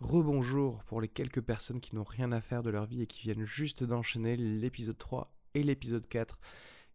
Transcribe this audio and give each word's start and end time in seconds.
Rebonjour 0.00 0.84
pour 0.84 1.00
les 1.00 1.08
quelques 1.08 1.40
personnes 1.40 1.80
qui 1.80 1.96
n'ont 1.96 2.04
rien 2.04 2.30
à 2.30 2.40
faire 2.40 2.62
de 2.62 2.70
leur 2.70 2.86
vie 2.86 3.02
et 3.02 3.06
qui 3.06 3.22
viennent 3.22 3.44
juste 3.44 3.82
d'enchaîner 3.82 4.36
l'épisode 4.36 4.96
3 4.96 5.32
et 5.54 5.62
l'épisode 5.62 6.06
4 6.06 6.38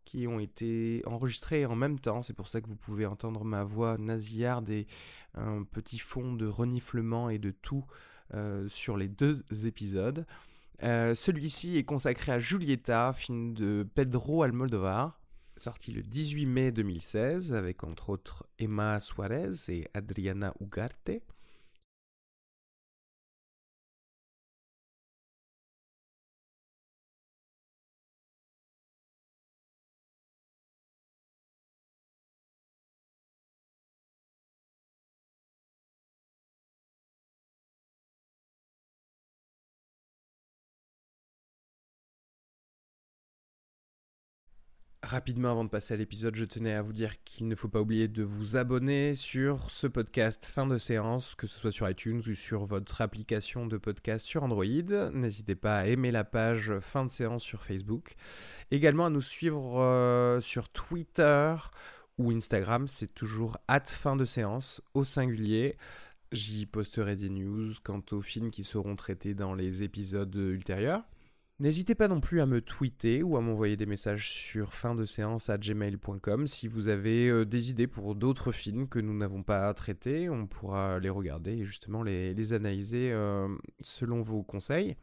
qui 0.06 0.28
ont 0.28 0.40
été 0.40 1.02
enregistrés 1.06 1.66
en 1.66 1.76
même 1.76 2.00
temps. 2.00 2.22
C'est 2.22 2.34
pour 2.34 2.48
ça 2.48 2.62
que 2.62 2.68
vous 2.68 2.76
pouvez 2.76 3.06
entendre 3.06 3.44
ma 3.44 3.64
voix 3.64 3.98
nasillarde 3.98 4.70
et 4.70 4.88
un 5.34 5.64
petit 5.64 6.00
fond 6.00 6.34
de 6.34 6.46
reniflement 6.46 7.30
et 7.30 7.40
de 7.40 7.52
tout 7.52 7.86
euh, 8.34 8.68
sur 8.68 8.98
les 8.98 9.08
deux 9.08 9.44
épisodes. 9.66 10.26
Euh, 10.82 11.16
celui-ci 11.16 11.78
est 11.78 11.84
consacré 11.84 12.32
à 12.32 12.40
Julieta, 12.40 13.14
film 13.14 13.54
de 13.54 13.88
Pedro 13.96 14.44
Almodovar, 14.44 15.20
sorti 15.58 15.92
le 15.92 16.02
18 16.02 16.46
mai 16.46 16.72
2016 16.72 17.54
avec 17.54 17.84
entre 17.84 18.10
autres 18.10 18.46
Emma 18.60 19.00
Suarez 19.00 19.52
et 19.70 19.88
Adriana 19.94 20.54
Ugarte. 20.60 21.22
Rapidement 45.14 45.52
avant 45.52 45.64
de 45.64 45.70
passer 45.70 45.94
à 45.94 45.98
l'épisode, 45.98 46.36
je 46.36 46.44
tenais 46.44 46.74
à 46.74 46.82
vous 46.82 46.92
dire 46.92 47.24
qu'il 47.24 47.48
ne 47.48 47.54
faut 47.54 47.68
pas 47.68 47.82
oublier 47.82 48.08
de 48.08 48.24
vous 48.24 48.58
abonner 48.58 49.14
sur 49.14 49.70
ce 49.70 49.86
podcast 49.86 50.46
fin 50.46 50.66
de 50.66 50.80
séance, 50.80 51.36
que 51.36 51.46
ce 51.46 51.60
soit 51.60 51.72
sur 51.72 51.88
iTunes 51.88 52.24
ou 52.26 52.34
sur 52.34 52.66
votre 52.66 53.00
application 53.00 53.68
de 53.68 53.78
podcast 53.78 54.26
sur 54.26 54.42
Android. 54.42 54.66
N'hésitez 55.14 55.54
pas 55.54 55.78
à 55.78 55.86
aimer 55.86 56.10
la 56.10 56.24
page 56.24 56.80
fin 56.80 57.06
de 57.06 57.12
séance 57.12 57.44
sur 57.44 57.64
Facebook. 57.64 58.16
Également 58.72 59.06
à 59.06 59.12
nous 59.12 59.22
suivre 59.22 59.80
euh, 59.82 60.42
sur 60.42 60.68
Twitter 60.70 61.54
ou 62.18 62.32
Instagram, 62.32 62.88
c'est 62.88 63.14
toujours 63.14 63.60
hâte 63.70 63.92
fin 63.92 64.16
de 64.16 64.26
séance 64.26 64.82
au 64.96 65.04
singulier. 65.04 65.78
J'y 66.32 66.66
posterai 66.66 67.18
des 67.18 67.30
news 67.30 67.72
quant 67.84 68.02
aux 68.14 68.24
films 68.24 68.50
qui 68.50 68.64
seront 68.64 68.96
traités 68.96 69.36
dans 69.36 69.54
les 69.54 69.84
épisodes 69.84 70.34
ultérieurs. 70.34 71.04
N'hésitez 71.64 71.96
pas 71.96 72.10
non 72.10 72.20
plus 72.20 72.42
à 72.42 72.46
me 72.46 72.60
tweeter 72.60 73.24
ou 73.24 73.38
à 73.38 73.42
m'envoyer 73.42 73.78
des 73.78 73.86
messages 73.86 74.30
sur 74.30 74.74
fin 74.74 74.96
de 74.96 75.06
séance 75.06 75.50
à 75.50 75.58
gmail.com 75.58 76.46
si 76.46 76.68
vous 76.68 76.90
avez 76.90 77.30
euh, 77.30 77.46
des 77.46 77.70
idées 77.70 77.88
pour 77.88 78.16
d'autres 78.16 78.52
films 78.52 78.90
que 78.90 79.00
nous 79.00 79.18
n'avons 79.18 79.44
pas 79.44 79.74
traités. 79.74 80.28
On 80.30 80.46
pourra 80.46 81.00
les 81.00 81.08
regarder 81.08 81.52
et 81.52 81.64
justement 81.64 82.04
les, 82.04 82.52
analyser 82.52 83.14
euh, 83.14 83.48
selon 83.80 84.20
vos 84.20 84.44
conseils. 84.44 84.98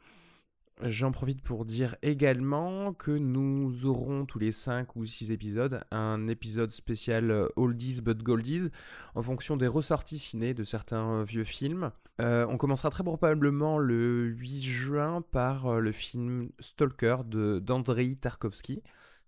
J'en 0.82 1.12
profite 1.12 1.42
pour 1.42 1.66
dire 1.66 1.96
également 2.00 2.94
que 2.94 3.10
nous 3.10 3.84
aurons 3.84 4.24
tous 4.24 4.38
les 4.38 4.50
5 4.50 4.96
ou 4.96 5.04
6 5.04 5.30
épisodes 5.30 5.84
un 5.90 6.26
épisode 6.26 6.72
spécial 6.72 7.30
euh, 7.30 7.48
Oldies 7.56 8.00
but 8.00 8.22
Goldies 8.22 8.70
en 9.14 9.20
fonction 9.20 9.58
des 9.58 9.66
ressorties 9.66 10.18
ciné 10.18 10.54
de 10.54 10.64
certains 10.64 11.20
euh, 11.20 11.22
vieux 11.22 11.44
films. 11.44 11.90
Euh, 12.22 12.46
on 12.48 12.56
commencera 12.56 12.88
très 12.88 13.04
probablement 13.04 13.78
le 13.78 14.24
8 14.28 14.62
juin 14.62 15.22
par 15.30 15.80
le 15.80 15.92
film 15.92 16.48
Stalker 16.60 17.16
d'Andrei 17.26 18.14
Tarkovsky. 18.14 18.82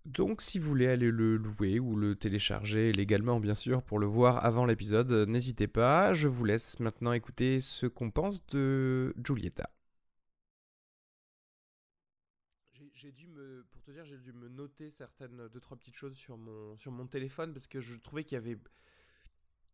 Donc 0.05 0.41
si 0.41 0.57
vous 0.57 0.69
voulez 0.69 0.87
aller 0.87 1.11
le 1.11 1.37
louer 1.37 1.79
ou 1.79 1.95
le 1.95 2.15
télécharger 2.15 2.91
légalement 2.93 3.39
bien 3.39 3.55
sûr 3.55 3.83
pour 3.83 3.99
le 3.99 4.07
voir 4.07 4.43
avant 4.43 4.65
l'épisode, 4.65 5.11
n'hésitez 5.29 5.67
pas. 5.67 6.13
Je 6.13 6.27
vous 6.27 6.45
laisse 6.45 6.79
maintenant 6.79 7.13
écouter 7.13 7.61
ce 7.61 7.85
qu'on 7.85 8.09
pense 8.09 8.43
de 8.47 9.13
Giulietta. 9.23 9.69
J'ai 13.03 13.11
dû 13.11 13.27
me, 13.27 13.65
pour 13.69 13.83
te 13.83 13.91
dire, 13.91 14.05
j'ai 14.05 14.17
dû 14.17 14.31
me 14.31 14.47
noter 14.47 14.89
certaines 14.89 15.49
deux 15.49 15.59
trois 15.59 15.77
petites 15.77 15.95
choses 15.95 16.15
sur 16.15 16.37
mon 16.37 16.77
sur 16.77 16.91
mon 16.91 17.05
téléphone 17.05 17.53
parce 17.53 17.67
que 17.67 17.81
je 17.81 17.95
trouvais 17.95 18.23
qu'il 18.23 18.35
y 18.35 18.37
avait, 18.37 18.57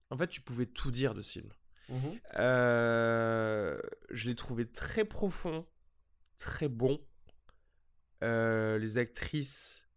en 0.09 0.17
fait, 0.17 0.27
tu 0.27 0.41
pouvais 0.41 0.65
tout 0.65 0.89
dire 0.89 1.13
de 1.13 1.21
ce 1.21 1.31
film. 1.31 1.49
Mhm. 1.89 2.19
Euh, 2.39 3.79
je 4.09 4.27
l'ai 4.27 4.35
trouvé 4.35 4.65
très 4.65 5.05
profond, 5.05 5.67
très 6.37 6.67
bon. 6.67 6.99
Euh, 8.23 8.79
les 8.79 8.97
actrices, 8.97 9.87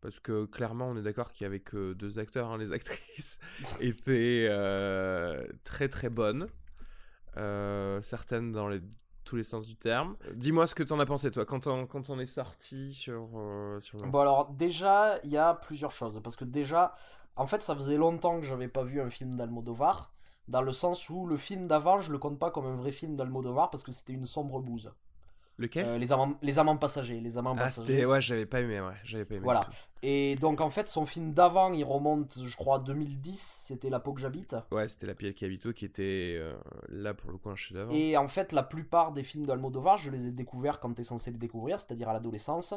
parce 0.00 0.18
que 0.18 0.46
clairement, 0.46 0.88
on 0.88 0.96
est 0.96 1.02
d'accord 1.02 1.30
qu'il 1.30 1.44
y 1.44 1.46
avait 1.46 1.60
que 1.60 1.92
deux 1.92 2.18
acteurs, 2.18 2.50
hein, 2.50 2.58
les 2.58 2.72
actrices 2.72 3.38
étaient 3.80 4.48
euh, 4.50 5.46
très 5.64 5.90
très 5.90 6.08
bonnes. 6.08 6.48
certaines 8.02 8.50
dans 8.52 8.68
les 8.68 8.80
tous 9.28 9.36
les 9.36 9.42
sens 9.42 9.66
du 9.66 9.76
terme. 9.76 10.16
Dis-moi 10.34 10.66
ce 10.66 10.74
que 10.74 10.82
t'en 10.82 10.98
as 10.98 11.06
pensé, 11.06 11.30
toi, 11.30 11.44
quand 11.44 11.66
on, 11.66 11.86
quand 11.86 12.08
on 12.08 12.18
est 12.18 12.26
sorti 12.26 12.94
sur, 12.94 13.28
euh, 13.36 13.78
sur 13.80 13.98
Bon, 14.06 14.20
alors, 14.20 14.50
déjà, 14.50 15.18
il 15.22 15.30
y 15.30 15.36
a 15.36 15.54
plusieurs 15.54 15.92
choses. 15.92 16.20
Parce 16.22 16.36
que 16.36 16.46
déjà, 16.46 16.94
en 17.36 17.46
fait, 17.46 17.60
ça 17.60 17.74
faisait 17.74 17.98
longtemps 17.98 18.40
que 18.40 18.46
j'avais 18.46 18.68
pas 18.68 18.84
vu 18.84 19.00
un 19.00 19.10
film 19.10 19.36
d'Almodovar. 19.36 20.12
Dans 20.48 20.62
le 20.62 20.72
sens 20.72 21.10
où 21.10 21.26
le 21.26 21.36
film 21.36 21.68
d'avant, 21.68 22.00
je 22.00 22.10
le 22.10 22.18
compte 22.18 22.38
pas 22.38 22.50
comme 22.50 22.64
un 22.64 22.76
vrai 22.76 22.90
film 22.90 23.16
d'Almodovar 23.16 23.68
parce 23.70 23.82
que 23.82 23.92
c'était 23.92 24.14
une 24.14 24.24
sombre 24.24 24.60
bouse. 24.60 24.90
Lequel 25.58 25.86
euh, 25.86 25.98
les, 25.98 26.12
amants, 26.12 26.34
les 26.40 26.58
amants 26.60 26.76
passagers. 26.76 27.20
Les 27.20 27.36
amants 27.36 27.56
ah, 27.58 27.64
passagers. 27.64 28.06
Ouais, 28.06 28.20
j'avais 28.20 28.46
pas 28.46 28.60
aimé, 28.60 28.80
ouais. 28.80 28.94
J'avais 29.02 29.24
pas 29.24 29.34
aimé. 29.34 29.44
Voilà. 29.44 29.68
Et 30.02 30.36
donc, 30.36 30.60
en 30.60 30.70
fait, 30.70 30.88
son 30.88 31.04
film 31.04 31.32
d'avant, 31.34 31.72
il 31.72 31.82
remonte, 31.84 32.38
je 32.44 32.56
crois, 32.56 32.78
2010. 32.78 33.64
C'était 33.66 33.90
La 33.90 33.98
peau 33.98 34.12
que 34.12 34.20
j'habite. 34.20 34.54
Ouais, 34.70 34.86
c'était 34.86 35.06
La 35.06 35.14
pièce 35.14 35.34
qui 35.34 35.44
habite 35.44 35.72
qui 35.72 35.84
était 35.84 36.36
euh, 36.38 36.56
là 36.88 37.12
pour 37.12 37.32
le 37.32 37.38
coup 37.38 37.50
un 37.50 37.56
chef 37.56 37.72
d'avant. 37.72 37.92
Et 37.92 38.16
en 38.16 38.28
fait, 38.28 38.52
la 38.52 38.62
plupart 38.62 39.12
des 39.12 39.24
films 39.24 39.46
d'Almodovar, 39.46 39.96
je 39.96 40.12
les 40.12 40.28
ai 40.28 40.30
découverts 40.30 40.78
quand 40.78 40.94
t'es 40.94 41.02
censé 41.02 41.32
les 41.32 41.38
découvrir, 41.38 41.80
c'est-à-dire 41.80 42.08
à 42.08 42.12
l'adolescence. 42.12 42.74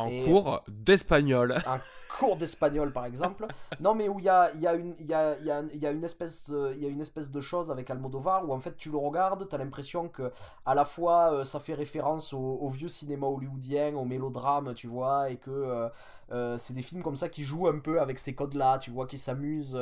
En 0.00 0.24
cours 0.24 0.62
d'espagnol. 0.68 1.52
Un 1.66 1.80
cours 2.18 2.36
d'espagnol, 2.36 2.92
par 2.92 3.06
exemple. 3.06 3.46
Non, 3.80 3.94
mais 3.94 4.08
où 4.08 4.18
il 4.18 4.24
y 4.24 4.28
a, 4.28 4.50
y, 4.56 4.66
a 4.66 4.74
une, 4.74 4.94
y, 4.98 5.14
a, 5.14 5.38
y, 5.38 5.50
a, 5.50 5.62
y 5.62 5.86
a 5.86 5.90
une 5.90 6.04
espèce 6.04 6.52
y 6.76 6.86
a 6.86 6.88
une 6.88 7.00
espèce 7.00 7.30
de 7.30 7.40
chose 7.40 7.70
avec 7.70 7.90
Almodovar 7.90 8.48
où 8.48 8.52
en 8.52 8.60
fait 8.60 8.76
tu 8.76 8.90
le 8.90 8.98
regardes, 8.98 9.48
tu 9.48 9.54
as 9.54 9.58
l'impression 9.58 10.08
que 10.08 10.32
à 10.66 10.74
la 10.74 10.84
fois 10.84 11.32
euh, 11.32 11.44
ça 11.44 11.60
fait 11.60 11.74
référence 11.74 12.32
au, 12.32 12.68
vieux 12.68 12.88
cinéma 12.88 13.26
hollywoodien, 13.26 13.94
au 13.96 14.04
mélodrame, 14.04 14.74
tu 14.74 14.86
vois, 14.86 15.30
et 15.30 15.36
que 15.36 15.50
euh, 15.50 15.88
euh, 16.32 16.56
c'est 16.58 16.74
des 16.74 16.82
films 16.82 17.02
comme 17.02 17.16
ça 17.16 17.28
qui 17.28 17.44
jouent 17.44 17.68
un 17.68 17.78
peu 17.78 18.00
avec 18.00 18.18
ces 18.18 18.34
codes-là, 18.34 18.78
tu 18.78 18.90
vois, 18.90 19.06
qui 19.06 19.18
s'amusent. 19.18 19.78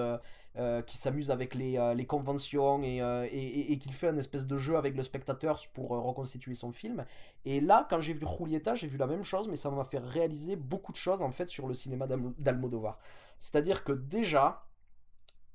Euh, 0.57 0.83
qui 0.83 0.97
s'amuse 0.97 1.31
avec 1.31 1.55
les, 1.55 1.79
euh, 1.79 1.95
conventions 2.05 2.83
euh, 2.83 3.29
et, 3.31 3.37
et, 3.37 3.73
et, 3.73 3.79
qu'il 3.79 3.93
fait 3.93 4.09
un 4.09 4.17
espèce 4.17 4.45
de 4.45 4.57
jeu 4.57 4.77
avec 4.77 4.97
le 4.97 5.05
spectateur 5.05 5.61
pour 5.73 5.91
reconstituer 5.91 6.55
son 6.55 6.73
film. 6.73 7.05
Et 7.45 7.61
là, 7.61 7.87
quand 7.89 8.01
j'ai 8.01 8.13
vu 8.13 8.27
Julieta, 8.27 8.75
j'ai 8.75 8.89
vu 8.89 8.97
la 8.97 9.07
même 9.07 9.23
chose, 9.23 9.47
mais 9.47 9.55
ça 9.55 9.71
m'a 9.71 9.85
fait 9.85 10.01
réaliser 10.01 10.57
beaucoup 10.57 10.91
de 10.91 10.97
choses 10.97 11.23
en 11.23 11.31
fait 11.31 11.49
sur 11.49 11.69
le 11.69 11.75
cinéma 11.75 12.09
d'Almodovar. 12.09 12.99
C'est-à-dire 13.39 13.85
que 13.85 13.93
déjà, 13.93 14.65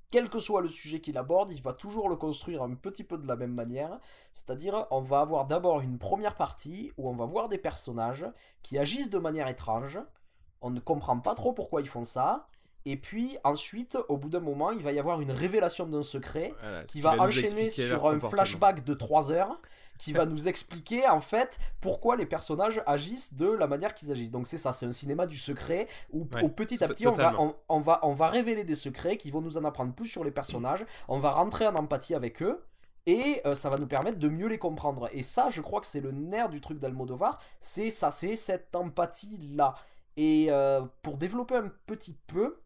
quel 0.09 0.29
que 0.29 0.39
soit 0.39 0.61
le 0.61 0.69
sujet 0.69 1.01
qu'il 1.01 1.17
aborde, 1.17 1.49
il 1.49 1.61
va 1.61 1.73
toujours 1.73 2.07
le 2.07 2.15
construire 2.15 2.61
un 2.63 2.75
petit 2.75 3.03
peu 3.03 3.17
de 3.17 3.27
la 3.27 3.35
même 3.35 3.53
manière. 3.53 3.99
C'est-à-dire, 4.31 4.87
on 4.89 5.01
va 5.01 5.19
avoir 5.19 5.47
d'abord 5.47 5.81
une 5.81 5.97
première 5.97 6.37
partie 6.37 6.93
où 6.97 7.09
on 7.09 7.15
va 7.15 7.25
voir 7.25 7.49
des 7.49 7.57
personnages 7.57 8.25
qui 8.61 8.77
agissent 8.77 9.09
de 9.09 9.19
manière 9.19 9.49
étrange. 9.49 9.99
On 10.61 10.69
ne 10.69 10.79
comprend 10.79 11.19
pas 11.19 11.35
trop 11.35 11.51
pourquoi 11.51 11.81
ils 11.81 11.89
font 11.89 12.05
ça. 12.05 12.47
Et 12.85 12.97
puis 12.97 13.37
ensuite, 13.43 13.97
au 14.09 14.17
bout 14.17 14.29
d'un 14.29 14.41
moment, 14.41 14.71
il 14.71 14.83
va 14.83 14.91
y 14.91 14.99
avoir 14.99 15.21
une 15.21 15.31
révélation 15.31 15.85
d'un 15.85 16.03
secret 16.03 16.53
qui 16.87 17.01
va, 17.01 17.15
enchaîner 17.17 17.69
sur 17.69 18.07
un 18.07 18.19
flashback 18.19 18.83
de 18.83 18.93
3 18.93 19.31
heures 19.31 19.59
qui 19.97 20.11
va 20.11 20.25
nous 20.25 20.47
expliquer 20.47 21.07
en 21.07 21.21
fait 21.21 21.59
pourquoi 21.79 22.15
les 22.15 22.25
personnages 22.25 22.81
agissent 22.85 23.35
de 23.35 23.49
la 23.49 23.67
manière 23.67 23.95
qu'ils 23.95 24.11
agissent. 24.11 24.31
Donc 24.31 24.47
c'est 24.47 24.57
ça, 24.57 24.73
c'est 24.73 24.85
un 24.85 24.91
cinéma 24.91 25.27
du 25.27 25.37
secret 25.37 25.87
où, 26.11 26.25
petit 26.25 26.83
à 26.83 26.87
petit 26.87 27.07
on 27.07 27.13
va, 27.13 27.35
on, 27.69 27.79
va, 27.79 27.99
on 28.03 28.13
va 28.13 28.27
révéler 28.27 28.63
des 28.63 28.75
secrets 28.75 29.17
qui 29.17 29.31
vont 29.31 29.41
nous 29.41 29.57
en 29.57 29.63
apprendre 29.63 29.93
plus 29.93 30.07
sur 30.07 30.23
les 30.23 30.31
personnages, 30.31 30.85
on 31.07 31.19
va 31.19 31.31
rentrer 31.31 31.67
en 31.67 31.75
empathie 31.75 32.15
avec 32.15 32.41
eux. 32.41 32.63
Et 33.05 33.41
euh, 33.45 33.53
ça 33.53 33.69
va 33.69 33.77
nous 33.77 33.87
permettre 33.87 34.17
de 34.17 34.29
mieux 34.29 34.47
les 34.47 34.57
comprendre. 34.57 35.09
Et 35.11 35.23
ça, 35.23 35.49
je 35.49 35.59
crois 35.59 35.81
que 35.81 35.87
c'est 35.87 35.99
le 35.99 36.11
nerf 36.11 36.47
du 36.47 36.61
truc 36.61 36.79
d'Almodovar. 36.79 37.37
C'est 37.59 37.89
ça, 37.89 38.11
c'est 38.11 38.37
cette 38.37 38.73
empathie-là. 38.73 39.75
Et 40.15 40.47
euh, 40.49 40.81
pour 41.01 41.17
développer 41.17 41.57
un 41.57 41.69
petit 41.85 42.17
peu, 42.27 42.61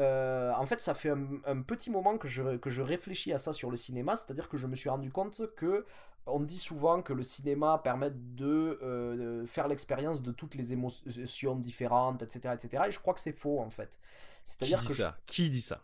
euh, 0.00 0.52
en 0.56 0.66
fait, 0.66 0.80
ça 0.80 0.94
fait 0.94 1.10
un, 1.10 1.62
petit 1.62 1.90
moment 1.90 2.16
que 2.16 2.26
je, 2.26 2.56
que 2.56 2.70
je 2.70 2.82
réfléchis 2.82 3.32
à 3.32 3.38
ça 3.38 3.52
sur 3.52 3.70
le 3.70 3.76
cinéma, 3.76 4.16
c'est-à-dire 4.16 4.48
que 4.48 4.56
je 4.56 4.66
me 4.66 4.74
suis 4.74 4.88
rendu 4.88 5.10
compte 5.10 5.42
que 5.56 5.84
on 6.26 6.40
dit 6.40 6.58
souvent 6.58 7.02
que 7.02 7.12
le 7.12 7.22
cinéma 7.22 7.80
permet 7.82 8.10
de, 8.10 8.78
euh, 8.82 9.46
faire 9.46 9.68
l'expérience 9.68 10.22
de 10.22 10.32
toutes 10.32 10.54
les 10.54 10.72
émotions 10.72 11.56
différentes, 11.56 12.22
etc., 12.22 12.54
etc. 12.54 12.84
Et 12.88 12.92
je 12.92 13.00
crois 13.00 13.14
que 13.14 13.20
c'est 13.20 13.32
faux 13.32 13.60
en 13.60 13.70
fait. 13.70 13.98
C'est-à-dire 14.44 14.84
que 14.84 14.94
ça? 14.94 15.16
Qui 15.26 15.50
dit 15.50 15.60
ça? 15.60 15.82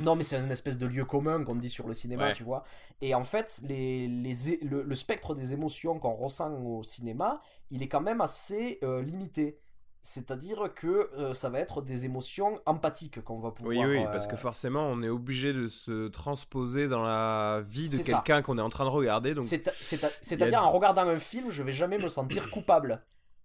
Non, 0.00 0.16
mais 0.16 0.22
c'est 0.22 0.38
une 0.38 0.50
espèce 0.50 0.78
de 0.78 0.86
lieu 0.86 1.04
commun 1.04 1.44
qu'on 1.44 1.56
dit 1.56 1.70
sur 1.70 1.86
le 1.86 1.94
cinéma, 1.94 2.32
tu 2.32 2.42
vois. 2.42 2.64
Et 3.00 3.14
en 3.14 3.24
fait, 3.24 3.60
les, 3.62 4.06
les, 4.06 4.58
le, 4.62 4.94
spectre 4.94 5.34
des 5.34 5.52
émotions 5.52 5.98
qu'on 5.98 6.14
ressent 6.14 6.52
au 6.52 6.82
cinéma, 6.82 7.40
il 7.70 7.82
est 7.82 7.88
quand 7.88 8.00
même 8.00 8.20
assez 8.20 8.78
euh, 8.82 9.02
limité. 9.02 9.58
C'est-à-dire 10.04 10.74
que 10.74 11.10
euh, 11.16 11.32
ça 11.32 11.48
va 11.48 11.60
être 11.60 11.80
des 11.80 12.04
émotions 12.06 12.60
empathiques 12.66 13.22
qu'on 13.22 13.38
va 13.38 13.52
pouvoir. 13.52 13.88
Oui, 13.88 13.98
oui, 13.98 14.04
parce 14.06 14.26
que 14.26 14.34
euh, 14.34 14.38
forcément, 14.38 14.88
on 14.88 15.00
est 15.00 15.08
obligé 15.08 15.52
de 15.52 15.68
se 15.68 16.08
transposer 16.08 16.88
dans 16.88 17.04
la 17.04 17.62
vie 17.68 17.88
de 17.88 17.98
quelqu'un 17.98 18.42
qu'on 18.42 18.58
est 18.58 18.62
en 18.62 18.68
train 18.68 18.84
de 18.84 18.90
regarder. 18.90 19.34
Donc... 19.34 19.44
C'est-à-dire, 19.44 20.60
en 20.60 20.70
regardant 20.72 21.02
un 21.02 21.20
film, 21.20 21.50
je 21.50 21.62
vais 21.62 21.72
jamais 21.72 21.98
me 21.98 22.08
sentir 22.08 22.50
coupable. 22.50 23.00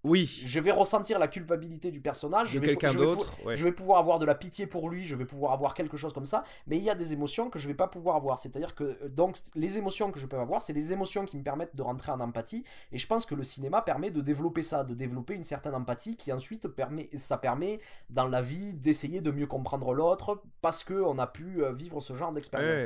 Oui. 0.08 0.42
Je 0.46 0.60
vais 0.60 0.72
ressentir 0.72 1.20
la 1.20 1.28
culpabilité 1.28 1.92
du 1.92 2.02
personnage. 2.02 2.54
De 2.54 2.60
quelqu'un 2.60 2.94
d'autre. 2.94 3.36
Je 3.54 3.64
vais 3.64 3.72
pouvoir 3.72 4.00
avoir 4.00 4.20
de 4.20 4.26
la 4.26 4.36
pitié 4.36 4.68
pour 4.68 4.90
lui, 4.90 5.06
je 5.06 5.16
vais 5.16 5.26
pouvoir 5.26 5.52
avoir 5.52 5.74
quelque 5.74 5.98
chose 5.98 6.14
comme 6.14 6.26
ça. 6.26 6.44
Mais 6.66 6.78
il 6.78 6.84
y 6.84 6.90
a 6.90 6.96
des 6.96 7.14
émotions 7.14 7.50
que 7.50 7.60
je 7.60 7.68
vais 7.68 7.74
pas 7.74 7.88
pouvoir 7.88 8.16
avoir. 8.16 8.40
C'est-à-dire 8.40 8.76
que 8.76 8.84
euh, 8.84 9.10
donc 9.10 9.38
les 9.56 9.78
émotions 9.78 10.12
que 10.12 10.20
je 10.20 10.26
peux 10.26 10.38
avoir, 10.38 10.62
c'est 10.62 10.74
les 10.74 10.92
émotions 10.92 11.26
qui 11.26 11.38
me 11.38 11.44
permettent 11.44 11.76
de 11.76 11.82
rentrer 11.82 12.12
en 12.12 12.20
empathie. 12.20 12.64
Et 12.92 12.98
je 12.98 13.08
pense 13.08 13.26
que 13.26 13.36
le 13.36 13.44
cinéma 13.44 13.82
permet 13.82 14.12
de 14.12 14.22
développer 14.22 14.64
ça, 14.64 14.84
de 14.84 14.94
développer 14.94 15.34
une 15.34 15.44
certaine 15.44 15.76
empathie 15.76 16.16
qui 16.16 16.32
ensuite 16.32 16.68
permet, 16.68 17.10
ça 17.18 17.38
permet 17.38 17.80
dans 18.10 18.28
la 18.28 18.42
vie 18.42 18.74
d'essayer 18.74 19.22
de 19.22 19.32
mieux 19.32 19.48
comprendre 19.48 19.94
l'autre 19.94 20.42
parce 20.62 20.84
que 20.84 20.94
on 20.94 21.18
a 21.20 21.28
pu 21.28 21.64
euh, 21.64 21.74
vivre 21.74 22.00
ce 22.00 22.14
genre 22.14 22.32
d'expérience. 22.32 22.82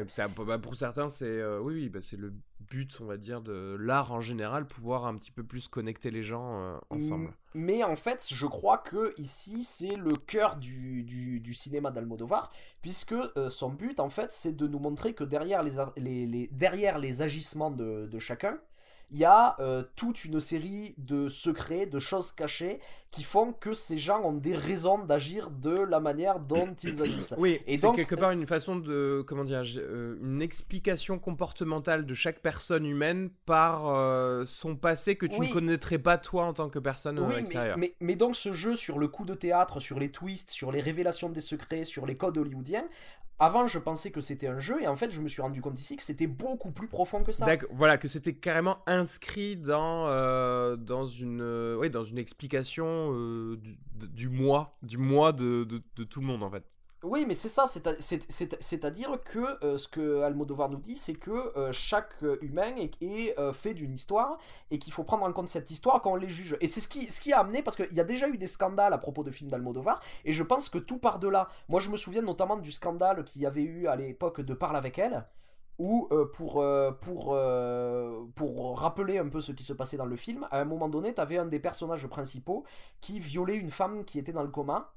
bah, 0.46 0.60
pour 0.60 0.76
certains, 0.76 1.08
c'est 1.08 1.26
euh, 1.26 1.60
oui, 1.60 1.76
oui 1.76 1.90
bah, 1.90 2.00
c'est 2.02 2.18
le 2.18 2.34
but, 2.72 2.98
on 3.02 3.06
va 3.06 3.18
dire, 3.18 3.42
de 3.42 3.76
l'art 3.80 4.14
en 4.14 4.22
général, 4.22 4.66
pouvoir 4.66 5.06
un 5.06 5.16
petit 5.16 5.32
peu 5.32 5.44
plus 5.44 5.68
connecter 5.68 6.10
les 6.10 6.24
gens 6.24 6.80
ensemble. 6.90 7.34
Mais 7.54 7.84
en 7.84 7.98
fait, 7.98 8.26
je 8.32 8.48
crois 8.48 8.78
que 8.78 9.14
ici, 9.20 9.64
c'est 9.66 9.96
le 9.96 10.16
cœur 10.16 10.56
du, 10.56 11.04
du, 11.04 11.54
cinéma 11.54 11.92
d'Almodovar, 11.92 12.50
puisque 12.82 13.12
euh, 13.12 13.50
son 13.50 13.70
but, 13.70 14.00
en 14.00 14.10
fait, 14.10 14.32
c'est 14.32 14.56
de 14.56 14.68
nous 14.68 14.80
montrer 14.80 15.14
que 15.14 15.26
derrière 15.26 15.62
les, 15.98 16.48
derrière 16.52 16.98
les 16.98 17.22
agissements 17.22 17.72
de 17.72 18.20
chacun, 18.20 18.58
il 19.12 19.20
y 19.20 19.26
a 19.26 19.56
euh, 19.60 19.84
toute 19.96 20.24
une 20.24 20.40
série 20.40 20.96
de 20.98 21.28
secrets, 21.28 21.86
de 21.86 22.00
choses 22.00 22.32
cachées 22.32 22.80
qui 23.12 23.24
font 23.24 23.52
que 23.52 23.74
ces 23.74 23.98
gens 23.98 24.22
ont 24.22 24.32
des 24.32 24.54
raisons 24.54 25.04
d'agir 25.04 25.50
de 25.52 25.84
la 25.84 26.00
manière 26.00 26.40
dont 26.40 26.74
ils 26.84 27.02
agissent. 27.02 27.36
Oui, 27.38 27.60
et 27.68 27.78
c'est 27.78 27.92
quelque 27.92 28.16
part 28.16 28.32
une 28.32 28.48
façon 28.48 28.78
de, 28.78 29.24
comment 29.28 29.44
dire, 29.44 29.64
euh, 29.78 30.18
une 30.22 30.42
explication 30.42 31.20
comportementale 31.20 32.06
de 32.06 32.14
chaque 32.14 32.40
personne 32.40 32.86
humaine 32.86 33.30
par 33.46 33.88
euh, 33.88 34.46
son 34.46 34.78
passé 34.78 35.18
que 35.18 35.26
tu 35.26 35.42
ne 35.42 35.52
connaîtrais 35.52 36.00
pas 36.00 36.18
toi 36.18 36.46
en 36.46 36.54
tant 36.54 36.70
que 36.70 36.80
personne 36.80 37.20
oui, 37.20 37.36
extérieure. 37.36 37.78
Mais, 37.78 37.94
mais, 38.00 38.08
mais, 38.08 38.16
donc 38.16 38.38
ce 38.38 38.54
jeu 38.54 38.78
sur 38.78 38.98
le 38.98 39.10
coup 39.10 39.26
de 39.26 39.34
théâtre, 39.34 39.82
sur 39.82 40.00
les 40.00 40.10
twists, 40.10 40.52
sur 40.52 40.72
les 40.72 40.80
révélations 40.82 41.30
des 41.30 41.42
secrets, 41.42 41.84
sur 41.84 42.06
les 42.06 42.16
codes 42.16 42.38
hollywoodiens, 42.38 42.86
avant, 43.42 43.66
je 43.66 43.80
pensais 43.80 44.12
que 44.12 44.22
c'était 44.22 44.48
un 44.48 44.60
jeu, 44.60 44.84
et 44.84 44.88
en 44.88 44.96
fait, 44.96 45.10
je 45.10 45.20
me 45.20 45.28
suis 45.28 45.42
rendu 45.42 45.62
compte 45.62 45.80
ici 45.80 45.98
que 45.98 46.04
c'était 46.04 46.28
beaucoup 46.28 46.70
plus 46.70 46.88
profond 46.88 47.24
que 47.24 47.32
ça. 47.32 47.48
Voilà, 47.72 47.98
que 47.98 48.08
c'était 48.08 48.36
carrément 48.36 48.78
inscrit 48.86 49.58
dans, 49.58 50.08
euh, 50.10 50.78
euh, 50.88 52.04
une 52.04 52.18
explication 52.20 52.86
euh, 53.14 53.58
du, 53.58 53.78
du, 53.96 54.30
moi, 54.30 54.78
du 54.84 55.00
moi 55.00 55.34
de, 55.34 55.64
de, 55.64 56.04
tout 56.04 56.22
le 56.22 56.28
monde, 56.28 56.44
en 56.44 56.52
fait. 56.52 56.64
Oui, 57.04 57.26
mais 57.28 57.34
c'est 57.34 57.50
ça, 57.50 57.66
c'est-à-dire 57.68 59.24
que 59.24 59.66
euh, 59.66 59.76
ce 59.78 59.88
que 59.88 60.22
Almodovar 60.22 60.70
nous 60.70 60.78
dit, 60.78 60.96
c'est 60.96 61.16
que 61.16 61.58
euh, 61.58 61.72
chaque 61.72 62.14
humain 62.42 62.76
est, 62.78 63.40
euh, 63.40 63.54
fait 63.54 63.74
d'une 63.74 63.92
histoire 63.94 64.38
et 64.70 64.78
qu'il 64.78 64.94
faut 64.94 65.04
prendre 65.04 65.26
en 65.26 65.34
compte 65.34 65.50
cette 65.50 65.72
histoire 65.72 66.00
quand 66.02 66.12
on 66.12 66.16
les 66.16 66.30
juge. 66.30 66.58
Et 66.62 66.68
c'est 66.68 66.80
ce 66.80 66.88
qui, 66.88 67.34
a 67.34 67.40
amené, 67.40 67.64
parce 67.64 67.76
qu'il 67.76 67.92
y 67.92 68.00
a 68.00 68.04
déjà 68.04 68.30
eu 68.30 68.38
des 68.38 68.46
scandales 68.46 68.94
à 68.94 69.00
propos 69.00 69.24
de 69.24 69.32
films 69.32 69.50
d'Almodovar, 69.50 70.00
et 70.26 70.32
je 70.32 70.44
pense 70.44 70.70
que 70.70 70.78
tout 70.78 71.00
part 71.00 71.18
de 71.18 71.28
là. 71.28 71.48
Moi, 71.70 71.80
je 71.80 71.90
me 71.90 71.98
souviens 71.98 72.22
notamment 72.22 72.58
du 72.58 72.72
scandale 72.72 73.24
qu'il 73.24 73.42
y 73.42 73.48
avait 73.48 73.64
eu 73.64 73.88
à 73.88 73.96
l'époque 73.96 74.42
de 74.42 74.54
Parle 74.54 74.76
avec 74.76 75.00
elle, 75.00 75.26
où 75.80 76.08
pour, 76.34 76.58
rappeler 78.78 79.18
un 79.18 79.28
peu 79.28 79.42
ce 79.42 79.54
qui 79.54 79.64
se 79.64 79.74
passait 79.74 79.98
dans 79.98 80.06
le 80.06 80.18
film, 80.18 80.48
à 80.52 80.62
un 80.62 80.66
moment 80.66 80.88
donné, 80.88 81.16
tu 81.16 81.22
un 81.36 81.46
des 81.48 81.60
personnages 81.60 82.06
principaux 82.06 82.64
qui 83.00 83.20
violait 83.20 83.56
une 83.56 83.72
femme 83.72 84.06
qui 84.06 84.20
était 84.20 84.34
dans 84.34 84.44
le 84.44 84.50
coma 84.50 84.94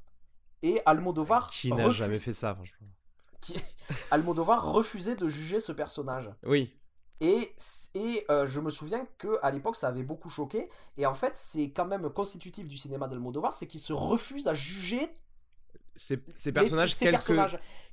et 0.64 0.80
Almodovar. 0.86 1.48
Qui 1.48 1.72
n'a 1.72 1.90
jamais 1.90 2.18
fait 2.18 2.32
ça, 2.32 2.54
franchement. 2.54 2.88
Qui... 3.40 3.62
Almodovar 4.10 4.72
refusait 4.72 5.14
de 5.14 5.28
juger 5.28 5.60
ce 5.60 5.72
personnage. 5.72 6.30
Oui. 6.44 6.72
Et, 7.20 7.54
et 7.94 8.24
euh, 8.30 8.46
je 8.46 8.60
me 8.60 8.70
souviens 8.70 9.06
que 9.18 9.38
à 9.42 9.50
l'époque 9.50 9.76
ça 9.76 9.88
avait 9.88 10.02
beaucoup 10.02 10.30
choqué. 10.30 10.68
Et 10.96 11.06
en 11.06 11.14
fait, 11.14 11.36
c'est 11.36 11.70
quand 11.70 11.84
même 11.84 12.08
constitutif 12.10 12.66
du 12.66 12.78
cinéma 12.78 13.06
d'Almodovar, 13.06 13.52
c'est 13.52 13.66
qu'il 13.66 13.80
se 13.80 13.92
refuse 13.92 14.48
à 14.48 14.54
juger 14.54 15.08
ces, 15.96 16.16
personnages, 16.52 16.96